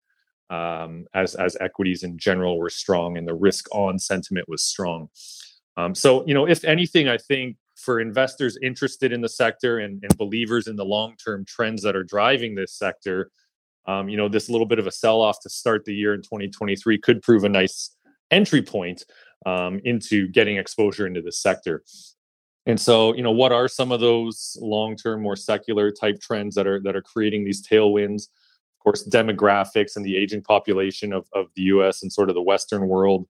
um, 0.49 1.05
as 1.13 1.35
as 1.35 1.57
equities 1.59 2.03
in 2.03 2.17
general 2.17 2.59
were 2.59 2.69
strong 2.69 3.17
and 3.17 3.27
the 3.27 3.33
risk 3.33 3.67
on 3.73 3.97
sentiment 3.97 4.47
was 4.47 4.63
strong. 4.63 5.09
Um, 5.77 5.95
so 5.95 6.25
you 6.27 6.33
know, 6.33 6.47
if 6.47 6.63
anything, 6.63 7.07
I 7.07 7.17
think 7.17 7.57
for 7.75 7.99
investors 7.99 8.57
interested 8.61 9.11
in 9.11 9.21
the 9.21 9.29
sector 9.29 9.79
and, 9.79 10.01
and 10.03 10.17
believers 10.17 10.67
in 10.67 10.75
the 10.75 10.85
long 10.85 11.15
term 11.23 11.45
trends 11.45 11.81
that 11.83 11.95
are 11.95 12.03
driving 12.03 12.55
this 12.55 12.73
sector, 12.73 13.31
um, 13.87 14.09
you 14.09 14.17
know, 14.17 14.29
this 14.29 14.49
little 14.49 14.67
bit 14.67 14.79
of 14.79 14.87
a 14.87 14.91
sell 14.91 15.21
off 15.21 15.39
to 15.41 15.49
start 15.49 15.85
the 15.85 15.93
year 15.93 16.13
in 16.13 16.21
2023 16.21 16.97
could 16.99 17.21
prove 17.21 17.43
a 17.43 17.49
nice 17.49 17.95
entry 18.31 18.61
point 18.61 19.03
um, 19.45 19.79
into 19.83 20.27
getting 20.29 20.57
exposure 20.57 21.05
into 21.05 21.21
the 21.21 21.31
sector. 21.31 21.83
And 22.65 22.79
so, 22.79 23.15
you 23.15 23.21
know, 23.21 23.31
what 23.31 23.51
are 23.51 23.67
some 23.67 23.91
of 23.91 23.99
those 23.99 24.57
long-term, 24.59 25.21
more 25.21 25.35
secular 25.35 25.91
type 25.91 26.19
trends 26.19 26.55
that 26.55 26.65
are 26.65 26.79
that 26.81 26.95
are 26.95 27.01
creating 27.01 27.45
these 27.45 27.65
tailwinds? 27.65 28.23
Of 28.23 28.83
course, 28.83 29.07
demographics 29.07 29.95
and 29.95 30.05
the 30.05 30.17
aging 30.17 30.41
population 30.41 31.13
of, 31.13 31.27
of 31.33 31.47
the 31.55 31.63
U.S. 31.63 32.01
and 32.01 32.11
sort 32.11 32.29
of 32.29 32.35
the 32.35 32.41
Western 32.41 32.87
world. 32.87 33.27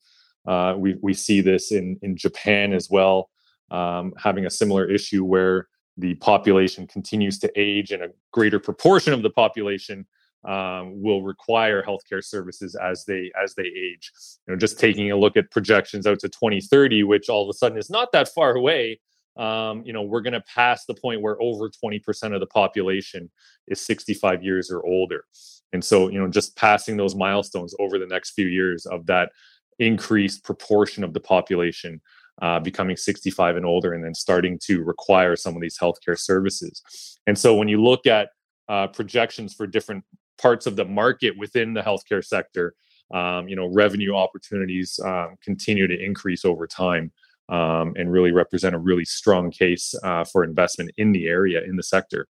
Uh, 0.48 0.76
we 0.78 0.95
we 1.02 1.13
see 1.13 1.41
this 1.41 1.71
in 1.71 2.00
in 2.02 2.15
Japan 2.15 2.71
as 2.71 2.89
well, 2.89 3.30
um, 3.71 4.13
having 4.17 4.45
a 4.45 4.50
similar 4.50 4.89
issue 4.89 5.26
where 5.26 5.67
the 5.98 6.15
population 6.15 6.88
continues 6.88 7.39
to 7.39 7.52
age, 7.56 7.91
and 7.91 8.04
a 8.04 8.10
greater 8.32 8.60
proportion 8.60 9.12
of 9.12 9.21
the 9.21 9.30
population 9.30 10.06
um, 10.45 11.02
will 11.02 11.24
require 11.24 11.84
healthcare 11.84 12.24
services 12.24 12.76
as 12.76 13.04
they 13.04 13.32
as 13.41 13.54
they 13.56 13.63
age. 13.63 14.13
You 14.48 14.54
know, 14.54 14.58
just 14.58 14.80
taking 14.80 15.12
a 15.12 15.17
look 15.17 15.36
at 15.36 15.52
projections 15.52 16.08
out 16.08 16.19
to 16.19 16.30
2030, 16.30 17.04
which 17.04 17.28
all 17.28 17.43
of 17.43 17.50
a 17.50 17.58
sudden 17.58 17.78
is 17.78 17.89
not 17.89 18.13
that 18.13 18.30
far 18.30 18.56
away 18.56 19.00
um, 19.38 19.84
you 19.86 19.93
know, 19.93 20.02
we're 20.02 20.21
going 20.21 20.34
to 20.34 20.43
pass 20.54 20.86
the 20.86 20.93
point 20.93 21.21
where 21.21 21.41
over 21.41 21.69
20% 21.69 22.34
of 22.34 22.39
the 22.39 22.48
population 22.48 23.30
is 23.67 23.86
65 23.86 24.43
years 24.43 24.71
or 24.71 24.86
older. 24.86 25.26
And 25.74 25.84
so, 25.84 26.10
you 26.10 26.19
know, 26.19 26.30
just 26.30 26.56
passing 26.56 26.95
those 26.95 27.15
milestones 27.15 27.76
over 27.80 28.00
the 28.00 28.08
next 28.08 28.32
few 28.32 28.48
years 28.48 28.86
of 28.86 29.06
that 29.08 29.32
increased 29.80 30.43
proportion 30.43 31.04
of 31.04 31.13
the 31.13 31.19
population 31.19 32.02
uh, 32.41 32.60
becoming 32.60 32.98
65 32.98 33.56
and 33.56 33.65
older, 33.65 33.93
and 33.93 34.04
then 34.04 34.13
starting 34.13 34.60
to 34.63 34.84
require 34.84 35.36
some 35.36 35.56
of 35.56 35.62
these 35.62 35.78
healthcare 35.78 36.19
services. 36.19 36.82
And 37.28 37.38
so, 37.38 37.56
when 37.56 37.69
you 37.69 37.82
look 37.82 38.06
at 38.06 38.30
uh, 38.67 38.88
projections 38.88 39.54
for 39.54 39.65
different 39.67 40.04
parts 40.38 40.65
of 40.65 40.76
the 40.76 40.84
market 40.84 41.38
within 41.38 41.74
the 41.74 41.82
healthcare 41.82 42.24
sector, 42.24 42.76
um, 43.13 43.48
you 43.48 43.56
know, 43.56 43.67
revenue 43.67 44.15
opportunities 44.15 45.00
um, 45.06 45.36
continue 45.41 45.88
to 45.88 45.98
increase 45.98 46.43
over 46.43 46.67
time 46.67 47.12
um, 47.49 47.93
and 47.95 48.12
really 48.12 48.31
represent 48.31 48.75
a 48.75 48.79
really 48.79 49.05
strong 49.05 49.51
case 49.51 49.93
uh, 50.03 50.23
for 50.23 50.43
investment 50.43 50.91
in 50.97 51.12
the 51.12 51.27
area 51.27 51.63
in 51.63 51.75
the 51.75 51.84
sector. 51.84 52.27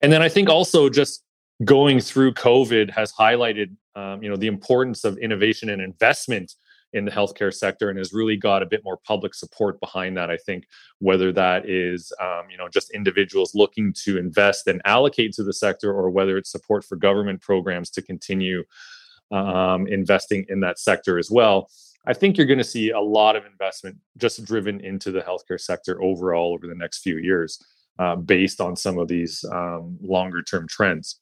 And 0.00 0.12
then 0.12 0.22
I 0.22 0.28
think 0.28 0.48
also 0.48 0.88
just 0.88 1.22
going 1.64 2.00
through 2.00 2.32
COVID 2.34 2.90
has 2.90 3.12
highlighted 3.12 3.76
um, 3.96 4.22
you 4.22 4.30
know 4.30 4.36
the 4.36 4.46
importance 4.46 5.04
of 5.04 5.18
innovation 5.18 5.68
and 5.68 5.82
investment 5.82 6.54
in 6.92 7.04
the 7.04 7.10
healthcare 7.10 7.54
sector 7.54 7.88
and 7.88 7.98
has 7.98 8.12
really 8.12 8.36
got 8.36 8.62
a 8.62 8.66
bit 8.66 8.82
more 8.84 8.96
public 9.04 9.32
support 9.32 9.78
behind 9.78 10.16
that. 10.16 10.28
I 10.28 10.36
think 10.36 10.64
whether 10.98 11.32
that 11.32 11.68
is 11.68 12.12
um, 12.20 12.42
you 12.50 12.56
know 12.56 12.68
just 12.68 12.90
individuals 12.92 13.54
looking 13.54 13.92
to 14.04 14.18
invest 14.18 14.66
and 14.66 14.80
allocate 14.84 15.32
to 15.34 15.44
the 15.44 15.52
sector, 15.52 15.92
or 15.92 16.10
whether 16.10 16.36
it's 16.36 16.50
support 16.50 16.84
for 16.84 16.96
government 16.96 17.42
programs 17.42 17.90
to 17.90 18.02
continue 18.02 18.64
um, 19.30 19.86
investing 19.86 20.46
in 20.48 20.60
that 20.60 20.78
sector 20.78 21.18
as 21.18 21.30
well. 21.30 21.68
I 22.06 22.14
think 22.14 22.36
you're 22.36 22.46
going 22.46 22.58
to 22.58 22.64
see 22.64 22.90
a 22.90 23.00
lot 23.00 23.36
of 23.36 23.44
investment 23.44 23.98
just 24.16 24.44
driven 24.44 24.80
into 24.80 25.10
the 25.10 25.20
healthcare 25.20 25.60
sector 25.60 26.02
overall 26.02 26.54
over 26.54 26.66
the 26.66 26.74
next 26.74 27.02
few 27.02 27.18
years, 27.18 27.62
uh, 27.98 28.16
based 28.16 28.60
on 28.60 28.76
some 28.76 28.98
of 28.98 29.08
these 29.08 29.44
um, 29.52 29.98
longer 30.00 30.42
term 30.42 30.66
trends. 30.66 31.20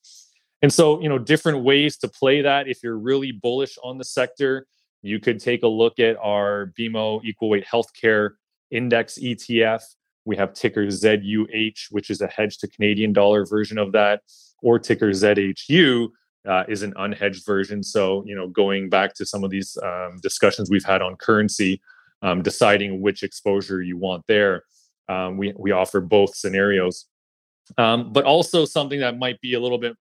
And 0.62 0.73
so, 0.73 1.01
you 1.01 1.09
know, 1.09 1.19
different 1.19 1.62
ways 1.64 1.97
to 1.99 2.09
play 2.09 2.43
that. 2.43 2.69
If 2.69 2.83
you're 2.83 2.99
really 2.99 3.33
bullish 3.33 3.77
on 3.83 3.99
the 3.99 4.05
sector, 4.05 4.67
you 5.03 5.21
could 5.21 5.41
take 5.41 5.62
a 5.62 5.69
look 5.69 5.99
at 6.01 6.17
our 6.17 6.73
BMO 6.79 7.25
Equal 7.25 7.49
Weight 7.49 7.67
Healthcare 7.67 8.31
Index 8.71 9.19
ETF. 9.19 9.83
We 10.25 10.37
have 10.37 10.53
ticker 10.53 10.87
ZUH, 10.87 11.91
which 11.91 12.11
is 12.11 12.21
a 12.21 12.27
hedge 12.27 12.59
to 12.59 12.69
Canadian 12.69 13.12
dollar 13.12 13.47
version 13.47 13.79
of 13.79 13.93
that, 13.93 14.23
or 14.62 14.79
ticker 14.79 15.11
ZHU, 15.11 16.09
uh, 16.49 16.65
is 16.69 16.83
an 16.83 16.95
unhedged 16.95 17.45
version. 17.45 17.83
So, 17.83 18.25
you 18.27 18.35
know, 18.35 18.49
going 18.49 18.89
back 18.89 19.15
to 19.15 19.27
some 19.27 19.45
of 19.45 19.51
these 19.51 19.77
um, 19.83 20.19
discussions 20.23 20.71
we've 20.71 20.85
had 20.85 21.03
on 21.03 21.17
currency, 21.17 21.81
um, 22.23 22.43
deciding 22.43 23.01
which 23.01 23.23
exposure 23.23 23.83
you 23.83 23.97
want 23.97 24.25
there, 24.27 24.65
um, 25.09 25.37
we 25.37 25.53
we 25.57 25.71
offer 25.71 26.01
both 26.01 26.35
scenarios. 26.35 27.07
Um, 27.77 28.13
but 28.13 28.25
also 28.25 28.65
something 28.65 29.01
that 29.01 29.19
might 29.19 29.41
be 29.41 29.55
a 29.55 29.61
little 29.61 29.79
bit 29.79 29.95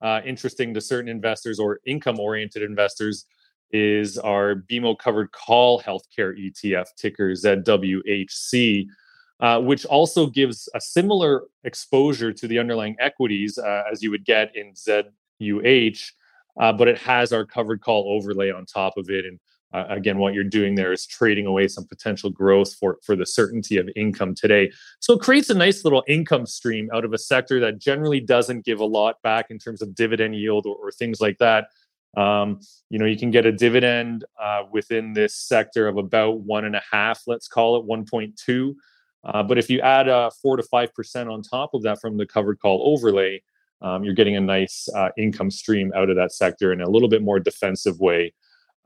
uh, 0.00 0.20
interesting 0.24 0.72
to 0.74 0.80
certain 0.80 1.10
investors 1.10 1.58
or 1.58 1.78
income 1.86 2.18
oriented 2.18 2.62
investors 2.62 3.26
is 3.70 4.18
our 4.18 4.54
BMO 4.54 4.98
covered 4.98 5.30
call 5.32 5.80
healthcare 5.80 6.34
ETF, 6.36 6.86
ticker 6.96 7.32
ZWHC, 7.32 8.86
uh, 9.40 9.60
which 9.60 9.84
also 9.86 10.26
gives 10.26 10.68
a 10.74 10.80
similar 10.80 11.44
exposure 11.64 12.32
to 12.32 12.46
the 12.46 12.58
underlying 12.58 12.96
equities 12.98 13.58
uh, 13.58 13.82
as 13.90 14.02
you 14.02 14.10
would 14.10 14.24
get 14.24 14.54
in 14.54 14.72
ZUH, 14.72 15.10
uh, 16.60 16.72
but 16.72 16.88
it 16.88 16.98
has 16.98 17.32
our 17.32 17.44
covered 17.44 17.80
call 17.80 18.12
overlay 18.12 18.50
on 18.50 18.66
top 18.66 18.96
of 18.96 19.08
it. 19.08 19.24
And 19.24 19.38
uh, 19.72 19.86
again, 19.88 20.18
what 20.18 20.34
you're 20.34 20.44
doing 20.44 20.74
there 20.74 20.92
is 20.92 21.06
trading 21.06 21.46
away 21.46 21.66
some 21.66 21.86
potential 21.86 22.30
growth 22.30 22.74
for, 22.74 22.98
for 23.02 23.16
the 23.16 23.24
certainty 23.24 23.78
of 23.78 23.88
income 23.96 24.34
today. 24.34 24.70
So 25.00 25.14
it 25.14 25.20
creates 25.20 25.48
a 25.48 25.54
nice 25.54 25.84
little 25.84 26.04
income 26.06 26.46
stream 26.46 26.90
out 26.92 27.04
of 27.04 27.14
a 27.14 27.18
sector 27.18 27.58
that 27.60 27.78
generally 27.78 28.20
doesn't 28.20 28.64
give 28.64 28.80
a 28.80 28.84
lot 28.84 29.16
back 29.22 29.50
in 29.50 29.58
terms 29.58 29.80
of 29.80 29.94
dividend 29.94 30.36
yield 30.36 30.66
or, 30.66 30.76
or 30.76 30.92
things 30.92 31.20
like 31.20 31.38
that. 31.38 31.68
Um, 32.14 32.60
you 32.90 32.98
know, 32.98 33.06
you 33.06 33.16
can 33.16 33.30
get 33.30 33.46
a 33.46 33.52
dividend 33.52 34.26
uh, 34.40 34.64
within 34.70 35.14
this 35.14 35.34
sector 35.34 35.88
of 35.88 35.96
about 35.96 36.40
one 36.40 36.66
and 36.66 36.76
a 36.76 36.82
half, 36.90 37.22
let's 37.26 37.48
call 37.48 37.76
it 37.76 37.86
1.2. 37.86 38.74
Uh, 39.24 39.42
but 39.42 39.56
if 39.56 39.70
you 39.70 39.80
add 39.80 40.08
a 40.08 40.30
four 40.42 40.56
to 40.56 40.62
five 40.64 40.92
percent 40.94 41.30
on 41.30 41.42
top 41.42 41.74
of 41.74 41.82
that 41.82 42.00
from 42.00 42.16
the 42.16 42.26
covered 42.26 42.58
call 42.58 42.82
overlay, 42.92 43.40
um, 43.82 44.04
you're 44.04 44.14
getting 44.14 44.36
a 44.36 44.40
nice 44.40 44.88
uh, 44.94 45.10
income 45.16 45.50
stream 45.50 45.92
out 45.94 46.10
of 46.10 46.16
that 46.16 46.32
sector 46.32 46.72
in 46.72 46.80
a 46.80 46.88
little 46.88 47.08
bit 47.08 47.22
more 47.22 47.40
defensive 47.40 47.98
way 47.98 48.32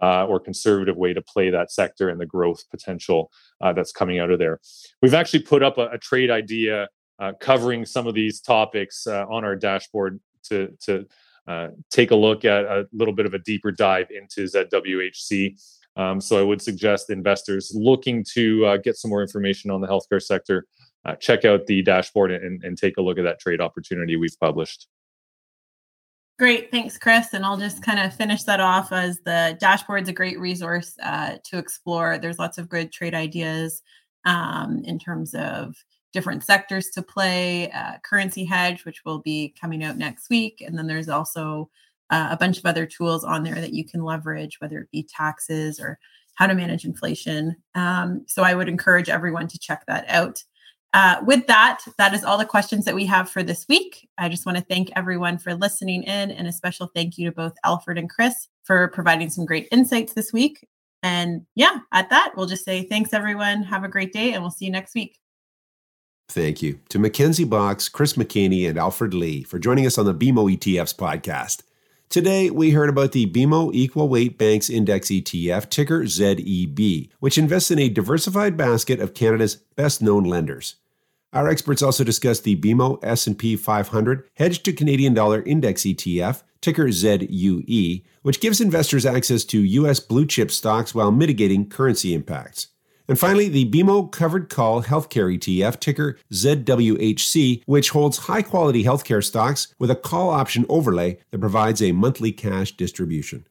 uh, 0.02 0.26
or 0.26 0.40
conservative 0.40 0.96
way 0.96 1.12
to 1.12 1.22
play 1.22 1.50
that 1.50 1.70
sector 1.70 2.09
and 2.09 2.20
the 2.20 2.26
growth 2.26 2.62
potential 2.70 3.30
uh, 3.61 3.72
that's 3.72 3.92
coming 3.92 4.18
out 4.18 4.30
of 4.30 4.38
there. 4.38 4.61
We've 5.02 5.14
actually 5.14 5.42
put 5.42 5.62
up 5.62 5.78
a, 5.78 5.88
a 5.88 5.98
trade 5.98 6.30
idea 6.30 6.88
uh, 7.18 7.32
covering 7.40 7.87
some 7.87 8.06
of 8.06 8.14
these 8.14 8.40
topics 8.40 9.06
uh, 9.06 9.24
on 9.30 9.44
our 9.44 9.56
dashboard 9.56 10.20
to 10.44 10.68
to 10.82 11.06
uh, 11.48 11.68
take 11.90 12.11
a 12.11 12.16
look 12.16 12.44
at 12.44 12.64
a 12.64 12.87
little 12.92 13.14
bit 13.14 13.24
of 13.24 13.35
a 13.35 13.38
deeper 13.38 13.70
dive 13.70 14.09
into 14.11 14.44
ZWHC. 14.44 15.56
Um, 15.96 16.20
so 16.20 16.38
I 16.38 16.42
would 16.42 16.61
suggest 16.61 17.09
investors 17.09 17.72
looking 17.74 18.24
to 18.35 18.66
uh, 18.66 18.76
get 18.78 18.96
some 18.96 19.11
more 19.11 19.22
information 19.22 19.70
on 19.70 19.80
the 19.80 19.87
healthcare 19.87 20.20
sector, 20.20 20.66
uh, 21.07 21.14
check 21.16 21.45
out 21.45 21.66
the 21.66 21.83
dashboard 21.83 22.33
and, 22.33 22.62
and 22.64 22.77
take 22.77 22.97
a 22.97 23.03
look 23.03 23.19
at 23.19 23.25
that 23.25 23.38
trade 23.38 23.61
opportunity 23.61 24.16
we've 24.16 24.38
published. 24.40 24.88
Great, 26.38 26.71
thanks, 26.71 26.99
Chris. 26.99 27.33
And 27.33 27.47
I'll 27.47 27.57
just 27.57 27.83
kind 27.83 27.99
of 27.99 28.14
finish 28.14 28.42
that 28.42 28.61
off 28.61 28.92
as 28.92 29.21
the 29.21 29.57
dashboard's 29.59 30.09
a 30.09 30.12
great 30.12 30.38
resource 30.38 30.95
uh, 31.03 31.37
to 31.45 31.59
explore. 31.59 32.19
There's 32.19 32.38
lots 32.38 32.59
of 32.59 32.69
good 32.69 32.92
trade 32.92 33.14
ideas 33.14 33.83
um, 34.27 34.83
in 34.85 34.99
terms 34.99 35.35
of 35.35 35.77
different 36.12 36.45
sectors 36.45 36.90
to 36.90 37.03
play, 37.03 37.71
uh, 37.71 37.99
currency 38.03 38.45
hedge, 38.45 38.85
which 38.85 39.05
will 39.05 39.21
be 39.21 39.55
coming 39.59 39.83
out 39.83 39.97
next 39.97 40.29
week. 40.29 40.62
And 40.66 40.77
then 40.77 40.87
there's 40.87 41.09
also 41.09 41.71
uh, 42.11 42.29
a 42.31 42.37
bunch 42.37 42.59
of 42.59 42.66
other 42.66 42.85
tools 42.85 43.25
on 43.25 43.42
there 43.45 43.55
that 43.55 43.73
you 43.73 43.85
can 43.85 44.05
leverage, 44.05 44.61
whether 44.61 44.79
it 44.79 44.90
be 44.90 45.05
taxes 45.05 45.81
or 45.81 45.99
how 46.35 46.47
to 46.47 46.55
manage 46.55 46.85
inflation. 46.85 47.57
Um, 47.75 48.25
so 48.27 48.42
I 48.42 48.55
would 48.55 48.69
encourage 48.69 49.09
everyone 49.09 49.49
to 49.49 49.59
check 49.59 49.85
that 49.87 50.05
out. 50.09 50.42
Uh, 50.96 51.20
with 51.26 51.46
that, 51.46 51.80
that 51.98 52.14
is 52.14 52.24
all 52.24 52.38
the 52.38 52.46
questions 52.46 52.87
that 52.87 52.94
we 52.94 53.04
have 53.04 53.28
for 53.28 53.42
this 53.42 53.66
week. 53.68 54.09
I 54.16 54.30
just 54.30 54.46
want 54.46 54.56
to 54.56 54.64
thank 54.64 54.90
everyone 54.96 55.37
for 55.37 55.54
listening 55.54 56.04
in 56.04 56.30
and 56.30 56.48
a 56.48 56.52
special 56.52 56.87
thank 56.87 57.18
you 57.18 57.26
to 57.26 57.32
both 57.37 57.52
Alfred 57.64 57.98
and 57.98 58.09
Chris 58.09 58.48
for 58.64 58.88
providing 58.88 59.28
some 59.28 59.44
great 59.44 59.68
insights 59.70 60.14
this 60.14 60.32
week. 60.32 60.66
And 61.02 61.42
yeah, 61.54 61.80
at 61.92 62.09
that, 62.09 62.32
we'll 62.35 62.46
just 62.46 62.64
say 62.64 62.82
thanks, 62.82 63.12
everyone. 63.12 63.62
Have 63.64 63.85
a 63.85 63.88
great 63.88 64.11
day, 64.11 64.32
and 64.32 64.42
we'll 64.42 64.50
see 64.50 64.64
you 64.64 64.70
next 64.70 64.94
week. 64.94 65.18
Thank 66.30 66.62
you 66.62 66.80
to 66.88 66.98
Mackenzie 66.98 67.44
Box, 67.44 67.90
Chris 67.90 68.14
McHenney, 68.14 68.66
and 68.66 68.78
Alfred 68.78 69.12
Lee 69.12 69.42
for 69.42 69.59
joining 69.59 69.85
us 69.85 69.98
on 69.98 70.06
the 70.06 70.14
BMO 70.14 70.56
ETFs 70.56 70.96
podcast. 70.96 71.61
Today, 72.09 72.48
we 72.48 72.70
heard 72.70 72.88
about 72.88 73.12
the 73.12 73.26
BMO 73.26 73.70
Equal 73.74 74.09
Weight 74.09 74.38
Banks 74.38 74.70
Index 74.70 75.09
ETF, 75.09 75.68
ticker 75.68 76.04
ZEB, 76.04 77.11
which 77.20 77.37
invests 77.37 77.70
in 77.70 77.78
a 77.78 77.90
diversified 77.90 78.56
basket 78.56 78.98
of 78.98 79.12
Canada's 79.12 79.56
best-known 79.56 80.24
lenders. 80.24 80.76
Our 81.37 81.51
experts 81.51 81.83
also 81.83 82.03
discussed 82.03 82.44
the 82.44 82.57
BMO 82.57 82.99
S&P 83.03 83.57
500 83.57 84.27
Hedged 84.37 84.64
to 84.64 84.72
Canadian 84.72 85.12
Dollar 85.12 85.42
Index 85.42 85.83
ETF, 85.83 86.42
ticker 86.62 86.90
ZUE, 86.90 88.01
which 88.22 88.40
gives 88.40 88.59
investors 88.59 89.05
access 89.05 89.44
to 89.44 89.62
U.S. 89.62 90.01
blue 90.01 90.25
chip 90.25 90.51
stocks 90.51 90.94
while 90.94 91.12
mitigating 91.12 91.68
currency 91.68 92.14
impacts. 92.14 92.68
And 93.07 93.18
finally, 93.18 93.51
the 93.51 93.70
BMO 93.70 94.11
Covered 94.11 94.49
Call 94.49 94.83
Healthcare 94.83 95.38
ETF, 95.38 95.79
ticker 95.79 96.18
ZWHC, 96.33 97.64
which 97.66 97.90
holds 97.90 98.16
high 98.16 98.40
quality 98.40 98.83
healthcare 98.83 99.22
stocks 99.22 99.75
with 99.79 99.90
a 99.90 99.94
call 99.94 100.31
option 100.31 100.64
overlay 100.70 101.18
that 101.33 101.40
provides 101.40 101.83
a 101.83 101.92
monthly 101.92 102.33
cash 102.33 102.72
distribution. 102.72 103.46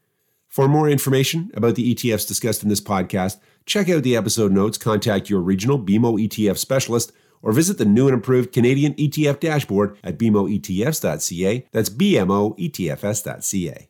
For 0.50 0.68
more 0.68 0.90
information 0.90 1.52
about 1.54 1.76
the 1.76 1.94
ETFs 1.94 2.28
discussed 2.28 2.64
in 2.64 2.70
this 2.70 2.82
podcast, 2.82 3.38
check 3.68 3.90
out 3.90 4.02
the 4.02 4.16
episode 4.16 4.52
notes, 4.52 4.80
contact 4.80 5.30
your 5.30 5.42
regional 5.42 5.78
BMO 5.78 6.20
ETF 6.28 6.58
specialist, 6.58 7.12
or 7.46 7.54
visit 7.54 7.78
the 7.78 7.86
new 7.86 8.08
and 8.08 8.16
improved 8.16 8.52
Canadian 8.52 8.94
ETF 8.96 9.40
dashboard 9.40 9.98
at 10.04 10.18
bmoetfs.ca. 10.18 11.68
That's 11.72 11.90
bmoetfs.ca. 11.90 13.90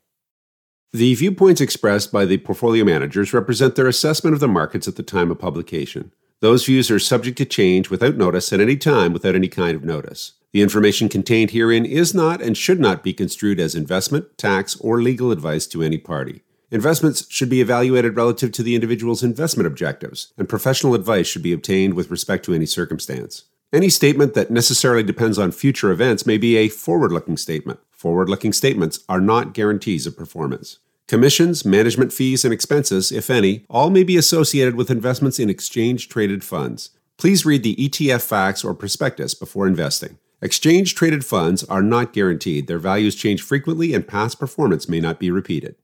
The 0.94 1.16
viewpoints 1.16 1.62
expressed 1.62 2.12
by 2.12 2.26
the 2.26 2.38
portfolio 2.38 2.86
managers 2.86 3.34
represent 3.34 3.76
their 3.76 3.88
assessment 3.88 4.34
of 4.34 4.40
the 4.40 4.48
markets 4.48 4.88
at 4.88 4.98
the 4.98 5.04
time 5.04 5.32
of 5.32 5.40
publication. 5.40 6.12
Those 6.42 6.66
views 6.66 6.92
are 6.92 7.00
subject 7.00 7.38
to 7.40 7.46
change 7.46 7.90
without 7.90 8.18
notice 8.18 8.54
at 8.54 8.60
any 8.60 8.78
time 8.78 9.14
without 9.14 9.36
any 9.36 9.48
kind 9.48 9.76
of 9.76 9.84
notice. 9.84 10.34
The 10.54 10.62
information 10.62 11.10
contained 11.10 11.52
herein 11.52 11.86
is 11.86 12.14
not 12.14 12.42
and 12.42 12.56
should 12.56 12.80
not 12.80 13.04
be 13.04 13.14
construed 13.14 13.60
as 13.60 13.76
investment, 13.76 14.38
tax, 14.38 14.78
or 14.78 15.02
legal 15.02 15.32
advice 15.32 15.68
to 15.68 15.82
any 15.82 15.98
party. 15.98 16.44
Investments 16.76 17.26
should 17.30 17.48
be 17.48 17.62
evaluated 17.62 18.18
relative 18.18 18.52
to 18.52 18.62
the 18.62 18.76
individual's 18.76 19.24
investment 19.24 19.66
objectives, 19.66 20.34
and 20.38 20.50
professional 20.50 20.94
advice 20.94 21.26
should 21.26 21.42
be 21.42 21.54
obtained 21.54 21.94
with 21.94 22.12
respect 22.12 22.44
to 22.44 22.54
any 22.54 22.66
circumstance. 22.66 23.46
Any 23.72 23.88
statement 23.88 24.34
that 24.34 24.52
necessarily 24.52 25.02
depends 25.02 25.40
on 25.40 25.54
future 25.54 25.90
events 25.90 26.26
may 26.26 26.38
be 26.38 26.58
a 26.58 26.68
forward 26.68 27.14
looking 27.14 27.38
statement. 27.38 27.80
Forward 27.92 28.28
looking 28.28 28.52
statements 28.52 29.00
are 29.08 29.22
not 29.22 29.54
guarantees 29.54 30.06
of 30.06 30.18
performance. 30.18 30.80
Commissions, 31.08 31.64
management 31.64 32.12
fees, 32.12 32.44
and 32.44 32.54
expenses, 32.54 33.10
if 33.10 33.30
any, 33.30 33.64
all 33.70 33.90
may 33.90 34.04
be 34.04 34.18
associated 34.18 34.76
with 34.76 34.92
investments 34.92 35.40
in 35.40 35.50
exchange 35.50 36.10
traded 36.10 36.44
funds. 36.44 36.90
Please 37.16 37.46
read 37.46 37.64
the 37.64 37.78
ETF 37.78 38.28
facts 38.28 38.66
or 38.66 38.74
prospectus 38.74 39.34
before 39.34 39.66
investing. 39.66 40.18
Exchange 40.42 40.94
traded 40.94 41.24
funds 41.24 41.64
are 41.64 41.82
not 41.82 42.12
guaranteed, 42.12 42.68
their 42.68 42.80
values 42.80 43.16
change 43.16 43.42
frequently, 43.42 43.94
and 43.94 44.06
past 44.06 44.42
performance 44.42 44.90
may 44.90 45.00
not 45.00 45.22
be 45.22 45.32
repeated. 45.32 45.78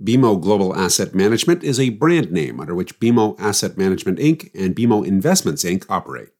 BMO 0.00 0.40
Global 0.40 0.74
Asset 0.74 1.14
Management 1.14 1.62
is 1.62 1.78
a 1.78 1.90
brand 1.90 2.32
name 2.32 2.60
under 2.60 2.74
which 2.74 2.98
BMO 2.98 3.38
Asset 3.38 3.76
Management 3.76 4.18
Inc. 4.18 4.50
and 4.54 4.74
BMO 4.74 5.06
Investments 5.06 5.64
Inc. 5.64 5.84
operate. 5.88 6.30